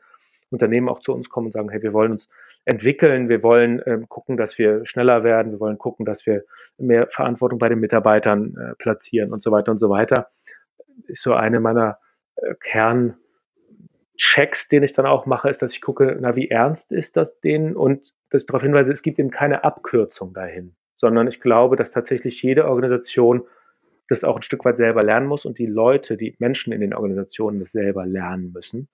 [0.50, 2.28] Unternehmen auch zu uns kommen und sagen, hey, wir wollen uns
[2.64, 6.44] entwickeln, wir wollen ähm, gucken, dass wir schneller werden, wir wollen gucken, dass wir
[6.78, 10.30] mehr Verantwortung bei den Mitarbeitern äh, platzieren und so weiter und so weiter.
[11.06, 11.98] Ist so eine meiner
[12.36, 17.16] äh, Kernchecks, den ich dann auch mache, ist, dass ich gucke, na, wie ernst ist
[17.16, 21.76] das denen und dass darauf hinweise, es gibt eben keine Abkürzung dahin, sondern ich glaube,
[21.76, 23.44] dass tatsächlich jede Organisation
[24.08, 26.94] das auch ein Stück weit selber lernen muss und die Leute, die Menschen in den
[26.94, 28.88] Organisationen das selber lernen müssen.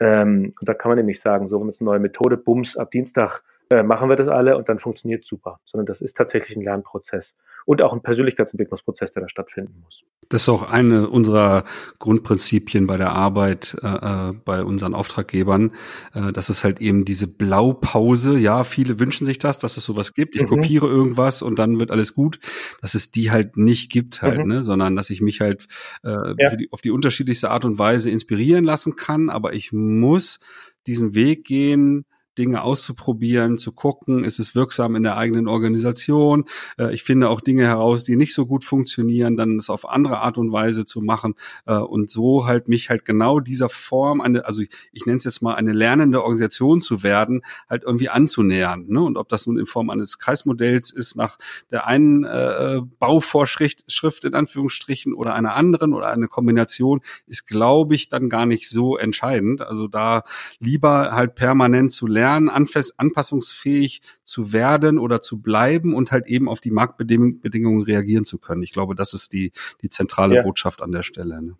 [0.00, 2.76] Ähm, und da kann man nämlich sagen, so, wir haben jetzt eine neue Methode, Bums,
[2.76, 6.56] ab Dienstag äh, machen wir das alle und dann funktioniert super, sondern das ist tatsächlich
[6.56, 7.34] ein Lernprozess
[7.66, 10.02] und auch ein Persönlichkeitsentwicklungsprozess, der da stattfinden muss.
[10.30, 11.64] Das ist auch eine unserer
[11.98, 15.72] Grundprinzipien bei der Arbeit äh, äh, bei unseren Auftraggebern.
[16.14, 18.38] Äh, das ist halt eben diese Blaupause.
[18.38, 20.34] Ja, viele wünschen sich das, dass es sowas gibt.
[20.36, 20.48] Ich mhm.
[20.48, 22.40] kopiere irgendwas und dann wird alles gut.
[22.80, 24.46] Dass es die halt nicht gibt halt, mhm.
[24.46, 25.66] ne, sondern dass ich mich halt
[26.04, 26.56] äh, ja.
[26.56, 29.28] die, auf die unterschiedlichste Art und Weise inspirieren lassen kann.
[29.28, 30.40] Aber ich muss
[30.86, 32.06] diesen Weg gehen,
[32.38, 36.44] Dinge auszuprobieren, zu gucken, ist es wirksam in der eigenen Organisation.
[36.78, 40.20] Äh, ich finde auch Dinge heraus, die nicht so gut funktionieren, dann es auf andere
[40.20, 41.34] Art und Weise zu machen
[41.66, 45.24] äh, und so halt mich halt genau dieser Form, eine, also ich, ich nenne es
[45.24, 48.86] jetzt mal eine lernende Organisation zu werden, halt irgendwie anzunähern.
[48.88, 49.02] Ne?
[49.02, 51.36] Und ob das nun in Form eines Kreismodells ist nach
[51.70, 53.58] der einen äh, Bauvorschrift
[53.88, 58.68] Schrift in Anführungsstrichen oder einer anderen oder eine Kombination, ist, glaube ich, dann gar nicht
[58.68, 59.60] so entscheidend.
[59.60, 60.22] Also da
[60.60, 66.60] lieber halt permanent zu lernen, anpassungsfähig zu werden oder zu bleiben und halt eben auf
[66.60, 68.62] die Marktbedingungen reagieren zu können.
[68.62, 69.52] Ich glaube, das ist die,
[69.82, 70.42] die zentrale ja.
[70.42, 71.42] Botschaft an der Stelle.
[71.42, 71.56] Ne?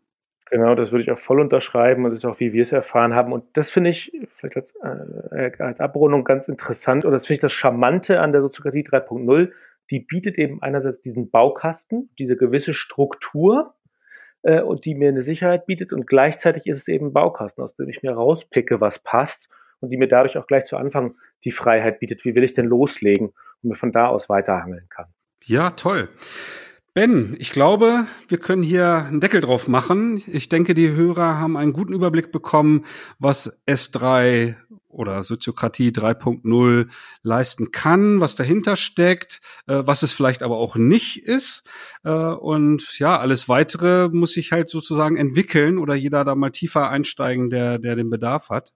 [0.50, 3.14] Genau, das würde ich auch voll unterschreiben und das ist auch, wie wir es erfahren
[3.14, 3.32] haben.
[3.32, 4.74] Und das finde ich vielleicht als,
[5.32, 9.50] äh, als Abrundung ganz interessant und das finde ich das Charmante an der Soziokratie 3.0.
[9.90, 13.74] Die bietet eben einerseits diesen Baukasten, diese gewisse Struktur,
[14.42, 17.76] äh, und die mir eine Sicherheit bietet und gleichzeitig ist es eben ein Baukasten, aus
[17.76, 19.48] dem ich mir rauspicke, was passt
[19.80, 21.14] und die mir dadurch auch gleich zu Anfang
[21.44, 23.28] die Freiheit bietet, wie will ich denn loslegen
[23.62, 25.06] und mir von da aus weiterhangeln kann.
[25.44, 26.08] Ja, toll.
[26.94, 30.22] Ben, ich glaube, wir können hier einen Deckel drauf machen.
[30.26, 32.86] Ich denke, die Hörer haben einen guten Überblick bekommen,
[33.20, 34.56] was S3
[34.88, 36.88] oder Soziokratie 3.0
[37.22, 41.62] leisten kann, was dahinter steckt, äh, was es vielleicht aber auch nicht ist.
[42.02, 46.90] Äh, und ja, alles weitere muss sich halt sozusagen entwickeln oder jeder da mal tiefer
[46.90, 48.72] einsteigen, der, der den Bedarf hat.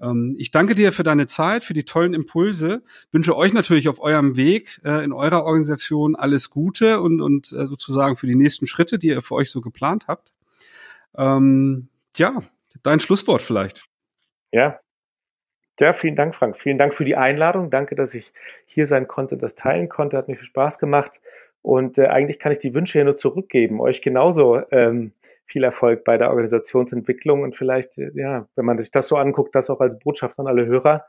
[0.00, 2.82] Ähm, ich danke dir für deine Zeit, für die tollen Impulse.
[3.10, 7.66] Wünsche euch natürlich auf eurem Weg äh, in eurer Organisation alles Gute und, und äh,
[7.66, 10.34] sozusagen für die nächsten Schritte, die ihr für euch so geplant habt.
[11.16, 12.42] Ähm, ja,
[12.82, 13.86] dein Schlusswort vielleicht.
[14.52, 14.80] Ja.
[15.80, 16.58] Ja, vielen Dank, Frank.
[16.58, 17.70] Vielen Dank für die Einladung.
[17.70, 18.32] Danke, dass ich
[18.66, 20.16] hier sein konnte, das teilen konnte.
[20.16, 21.12] Hat mir viel Spaß gemacht.
[21.62, 23.80] Und äh, eigentlich kann ich die Wünsche hier nur zurückgeben.
[23.80, 25.12] Euch genauso ähm,
[25.48, 29.70] viel Erfolg bei der Organisationsentwicklung und vielleicht, ja, wenn man sich das so anguckt, das
[29.70, 31.06] auch als Botschaft an alle Hörer.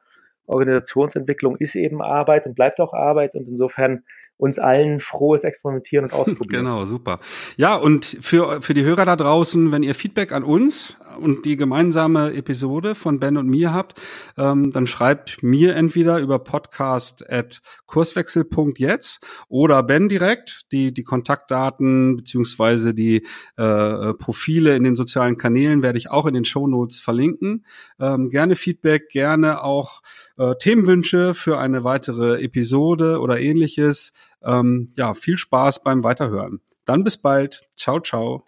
[0.47, 4.03] Organisationsentwicklung ist eben Arbeit und bleibt auch Arbeit und insofern
[4.39, 6.65] uns allen frohes Experimentieren und Ausprobieren.
[6.65, 7.19] Genau, super.
[7.57, 11.57] Ja, und für, für die Hörer da draußen, wenn ihr Feedback an uns und die
[11.57, 14.01] gemeinsame Episode von Ben und mir habt,
[14.37, 20.71] ähm, dann schreibt mir entweder über podcast at kurswechsel.jetzt oder Ben direkt.
[20.71, 23.25] Die, die Kontaktdaten beziehungsweise die
[23.57, 27.65] äh, Profile in den sozialen Kanälen werde ich auch in den Show Notes verlinken.
[27.99, 30.01] Ähm, gerne Feedback, gerne auch
[30.37, 34.13] äh, Themenwünsche für eine weitere Episode oder ähnliches.
[34.43, 36.61] Ähm, ja, viel Spaß beim Weiterhören.
[36.85, 37.69] Dann bis bald.
[37.75, 38.43] Ciao, ciao.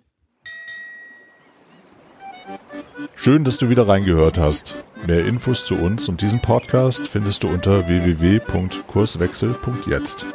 [3.15, 4.75] Schön, dass du wieder reingehört hast.
[5.05, 10.25] Mehr Infos zu uns und diesem Podcast findest du unter www.kurswechsel.jetzt.